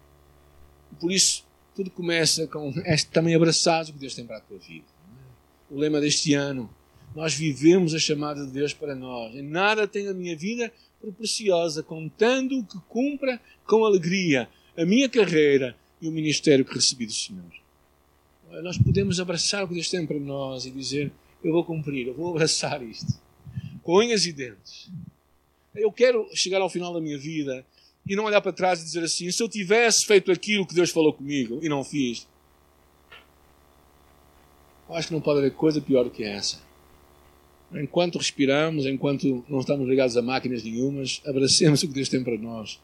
por 1.00 1.12
isso, 1.12 1.46
tudo 1.76 1.90
começa 1.90 2.48
com 2.48 2.74
este 2.86 3.10
também 3.12 3.36
abraçado 3.36 3.92
que 3.94 4.00
Deus 4.00 4.14
tem 4.14 4.26
para 4.26 4.38
a 4.38 4.42
tua 4.42 4.58
vida. 4.58 4.86
O 5.70 5.78
lema 5.78 6.02
deste 6.02 6.34
ano, 6.34 6.70
Nós 7.14 7.34
vivemos 7.34 7.94
a 7.94 8.00
chamada 8.00 8.46
de 8.46 8.52
Deus 8.54 8.74
para 8.74 8.96
nós. 8.96 9.36
E 9.36 9.42
nada 9.42 9.86
tem 9.86 10.08
a 10.08 10.14
minha 10.14 10.34
vida 10.36 10.72
preciosa, 11.10 11.82
contando 11.82 12.64
que 12.64 12.78
cumpra 12.90 13.40
com 13.66 13.86
alegria 13.86 14.50
a 14.78 14.86
minha 14.86 15.08
carreira 15.08 15.76
e 16.02 16.08
o 16.08 16.12
ministério 16.12 16.66
que 16.66 16.74
recebi 16.74 17.06
do 17.06 17.14
Senhor. 17.14 17.62
Nós 18.62 18.78
podemos 18.78 19.20
abraçar 19.20 19.64
o 19.64 19.68
que 19.68 19.74
Deus 19.74 19.90
tem 19.90 20.06
para 20.06 20.20
nós 20.20 20.66
e 20.66 20.72
dizer: 20.72 21.12
Eu 21.44 21.54
vou 21.54 21.64
cumprir, 21.64 22.08
eu 22.08 22.14
vou 22.14 22.32
abraçar 22.32 22.84
isto, 22.84 23.14
com 23.82 23.98
unhas 23.98 24.26
e 24.26 24.34
dentes. 24.34 24.90
Eu 25.74 25.92
quero 25.92 26.28
chegar 26.34 26.62
ao 26.62 26.70
final 26.70 26.94
da 26.94 27.00
minha 27.00 27.18
vida 27.18 27.66
e 28.06 28.16
não 28.16 28.26
olhar 28.26 28.42
para 28.42 28.52
trás 28.52 28.82
e 28.82 28.84
dizer 28.84 29.04
assim: 29.04 29.32
se 29.32 29.42
eu 29.42 29.48
tivesse 29.48 30.06
feito 30.06 30.32
aquilo 30.32 30.66
que 30.66 30.76
Deus 30.76 30.90
falou 30.90 31.14
comigo 31.14 31.60
e 31.62 31.70
não 31.70 31.84
fiz, 31.84 32.28
eu 34.90 34.96
acho 34.96 35.08
que 35.08 35.14
não 35.14 35.22
pode 35.22 35.40
haver 35.40 35.54
coisa 35.54 35.80
pior 35.80 36.04
do 36.04 36.12
que 36.12 36.24
essa. 36.24 36.60
Enquanto 37.74 38.18
respiramos, 38.18 38.86
enquanto 38.86 39.46
não 39.48 39.60
estamos 39.60 39.88
ligados 39.88 40.18
a 40.18 40.22
máquinas 40.22 40.64
nenhumas, 40.64 41.22
abracemos 41.26 41.84
o 41.84 41.88
que 41.88 41.94
Deus 41.94 42.10
tem 42.10 42.24
para 42.24 42.38
nós. 42.38 42.80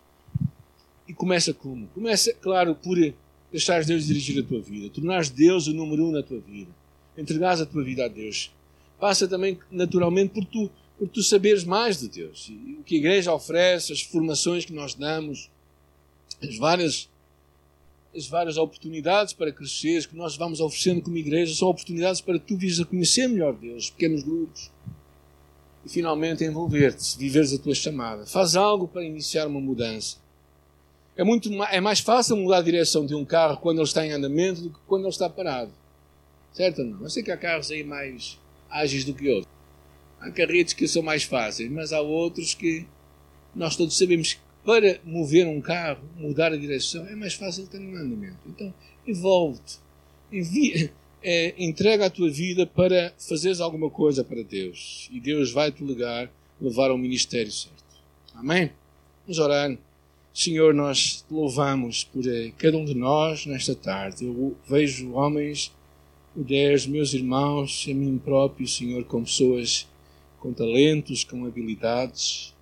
E 1.08 1.14
começa 1.14 1.54
como? 1.54 1.88
Começa, 1.88 2.34
claro, 2.34 2.76
por 2.76 2.98
deixares 3.52 3.88
Deus 3.88 4.06
dirigir 4.06 4.44
a 4.44 4.48
tua 4.48 4.62
vida, 4.62 4.90
tornares 4.90 5.30
Deus 5.30 5.68
o 5.68 5.74
número 5.74 6.06
um 6.06 6.12
na 6.12 6.24
tua 6.24 6.40
vida, 6.40 6.72
entregares 7.18 7.62
a 7.62 7.66
tua 7.66 7.84
vida 7.84 8.06
a 8.06 8.08
Deus. 8.08 8.52
Passa 9.00 9.28
também, 9.28 9.58
naturalmente, 9.72 10.34
por 10.34 10.46
tu 10.46 10.70
por 10.98 11.08
tu 11.08 11.22
saberes 11.22 11.64
mais 11.64 12.00
de 12.00 12.08
Deus. 12.08 12.50
E 12.50 12.78
o 12.80 12.84
que 12.84 12.96
a 12.96 12.98
igreja 12.98 13.34
oferece, 13.34 13.94
as 13.94 14.02
formações 14.02 14.66
que 14.66 14.74
nós 14.74 14.96
damos, 14.96 15.50
as 16.42 16.58
várias, 16.58 17.10
as 18.16 18.28
várias 18.28 18.58
oportunidades 18.58 19.34
para 19.34 19.52
cresceres 19.52 20.06
que 20.06 20.16
nós 20.16 20.36
vamos 20.36 20.60
oferecendo 20.60 21.02
como 21.02 21.18
igreja, 21.18 21.54
são 21.54 21.68
oportunidades 21.68 22.22
para 22.22 22.40
tu 22.40 22.58
vires 22.58 22.80
a 22.80 22.86
conhecer 22.86 23.28
melhor 23.28 23.54
Deus, 23.54 23.90
pequenos 23.90 24.24
grupos. 24.24 24.72
E 25.86 25.90
finalmente 25.90 26.44
envolver-te, 26.44 27.18
viveres 27.18 27.54
a 27.54 27.60
tua 27.60 27.76
chamada. 27.76 28.26
Faz 28.26 28.56
algo 28.56 28.88
para 28.88 29.04
iniciar 29.04 29.48
uma 29.48 29.62
mudança. 29.62 30.18
É, 31.16 31.24
muito, 31.24 31.52
é 31.64 31.80
mais 31.80 32.00
fácil 32.00 32.38
mudar 32.38 32.58
a 32.58 32.62
direção 32.62 33.06
de 33.06 33.16
um 33.16 33.26
carro 33.26 33.58
quando 33.58 33.78
ele 33.78 33.88
está 33.88 34.06
em 34.06 34.12
andamento 34.12 34.62
do 34.62 34.70
que 34.70 34.80
quando 34.86 35.04
ele 35.04 35.10
está 35.10 35.30
parado. 35.30 35.72
Certo 36.54 36.82
ou 36.82 36.88
não? 36.88 37.02
Eu 37.04 37.10
sei 37.10 37.24
que 37.24 37.32
há 37.32 37.38
carros 37.38 37.72
aí 37.72 37.84
mais 37.84 38.40
ágeis 38.70 39.04
do 39.04 39.14
que 39.14 39.30
outros. 39.30 39.52
Há 40.20 40.32
carretos 40.32 40.74
que 40.74 40.88
são 40.88 41.02
mais 41.02 41.24
fáceis, 41.24 41.72
mas 41.72 41.94
há 41.94 42.02
outros 42.02 42.54
que 42.54 42.86
nós 43.56 43.76
todos 43.76 43.98
sabemos 43.98 44.40
para 44.68 45.00
mover 45.06 45.48
um 45.48 45.62
carro, 45.62 46.04
mudar 46.18 46.52
a 46.52 46.58
direção, 46.58 47.08
é 47.08 47.16
mais 47.16 47.36
fácil 47.36 47.66
ter 47.68 47.80
um 47.80 47.96
andamento. 47.96 48.40
Então, 48.46 48.74
envolve-te. 49.08 49.80
É, 51.30 51.56
entrega 51.58 52.06
a 52.06 52.10
tua 52.12 52.30
vida 52.30 52.66
para 52.68 53.12
fazeres 53.18 53.60
alguma 53.60 53.90
coisa 53.90 54.24
para 54.24 54.44
Deus. 54.44 55.10
E 55.12 55.20
Deus 55.20 55.52
vai 55.52 55.72
te 55.72 55.84
legar, 55.84 56.32
levar 56.62 56.92
ao 56.92 56.98
ministério 56.98 57.52
certo. 57.52 57.84
Amém? 58.36 58.70
Vamos 59.26 59.40
orar. 59.40 59.76
Senhor, 60.32 60.76
nós 60.76 61.26
te 61.28 61.34
louvamos 61.34 62.04
por 62.04 62.26
eh, 62.26 62.54
cada 62.58 62.78
um 62.78 62.86
de 62.86 62.94
nós 62.94 63.48
nesta 63.48 63.76
tarde. 63.76 64.26
Eu 64.26 64.56
vejo 64.70 65.12
homens, 65.14 65.74
mulheres, 66.36 66.86
meus 66.86 67.14
irmãos, 67.16 67.86
a 67.90 67.94
mim 67.94 68.22
próprio, 68.24 68.68
Senhor, 68.68 69.04
como 69.04 69.26
pessoas 69.26 69.88
com 70.40 70.54
talentos, 70.54 71.24
com 71.24 71.46
habilidades. 71.46 72.54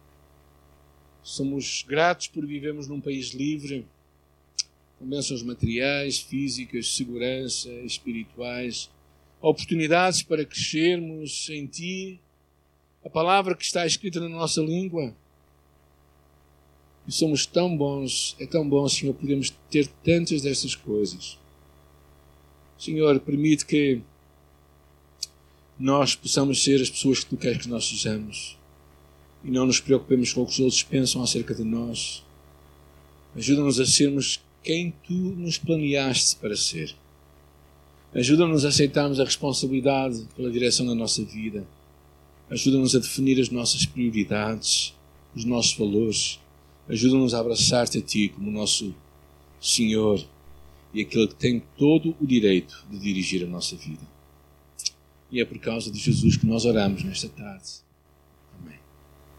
Somos 1.26 1.84
gratos 1.88 2.28
por 2.28 2.46
vivermos 2.46 2.88
num 2.88 3.02
país 3.02 3.32
livre, 3.32 3.84
com 5.00 5.08
bênçãos 5.08 5.42
materiais, 5.42 6.20
físicas, 6.20 6.94
segurança, 6.94 7.68
espirituais, 7.84 8.92
oportunidades 9.42 10.22
para 10.22 10.46
crescermos 10.46 11.50
em 11.50 11.66
Ti, 11.66 12.22
a 13.04 13.10
palavra 13.10 13.56
que 13.56 13.66
está 13.66 13.88
escrita 13.88 14.20
na 14.20 14.30
nossa 14.30 14.62
língua. 14.62 15.16
E 17.08 17.12
somos 17.12 17.48
tão 17.48 17.76
bons, 17.76 18.36
é 18.40 18.46
tão 18.46 18.70
bom, 18.70 18.88
Senhor, 18.88 19.16
podemos 19.16 19.50
ter 19.72 19.88
tantas 20.04 20.44
destas 20.44 20.76
coisas. 20.76 21.40
Senhor, 22.78 23.20
permite 23.20 23.66
que 23.66 24.00
nós 25.80 26.16
possamos 26.16 26.64
ser 26.64 26.80
as 26.80 26.90
pessoas 26.92 27.24
que 27.24 27.32
tu 27.32 27.38
queres 27.38 27.64
que 27.64 27.68
nós 27.68 27.90
sejamos 27.90 28.60
e 29.46 29.52
não 29.52 29.68
nos 29.68 29.80
preocupemos 29.80 30.34
com 30.34 30.42
o 30.42 30.46
que 30.46 30.54
os 30.54 30.60
outros 30.60 30.82
pensam 30.82 31.22
acerca 31.22 31.54
de 31.54 31.64
nós. 31.64 32.24
Ajuda-nos 33.36 33.80
a 33.80 33.86
sermos 33.86 34.42
quem 34.64 34.92
tu 35.06 35.14
nos 35.14 35.60
planeaste 35.60 36.38
para 36.38 36.56
ser. 36.56 36.96
Ajuda-nos 38.14 38.66
a 38.66 38.70
aceitarmos 38.70 39.20
a 39.20 39.24
responsabilidade 39.24 40.26
pela 40.36 40.50
direção 40.50 40.86
da 40.88 40.96
nossa 40.96 41.24
vida. 41.24 41.68
Ajuda-nos 42.50 42.96
a 42.96 43.00
definir 43.00 43.40
as 43.40 43.50
nossas 43.50 43.86
prioridades, 43.86 44.96
os 45.36 45.46
nossos 45.46 45.78
valores. 45.78 46.40
Ajuda-nos 46.90 47.36
a 47.36 47.40
abraçar-te 47.40 48.00
a 48.00 48.02
ti 48.02 48.30
como 48.30 48.50
nosso 48.50 48.96
Senhor 49.62 50.26
e 50.92 51.02
aquele 51.02 51.28
que 51.28 51.36
tem 51.36 51.62
todo 51.78 52.16
o 52.20 52.26
direito 52.26 52.84
de 52.90 52.98
dirigir 52.98 53.44
a 53.44 53.48
nossa 53.48 53.76
vida. 53.76 54.08
E 55.32 55.40
é 55.40 55.46
por 55.46 55.60
causa 55.60 55.92
de 55.92 56.00
Jesus 56.00 56.38
que 56.38 56.48
nós 56.48 56.66
oramos 56.66 57.04
nesta 57.04 57.30
tarde. 57.30 57.85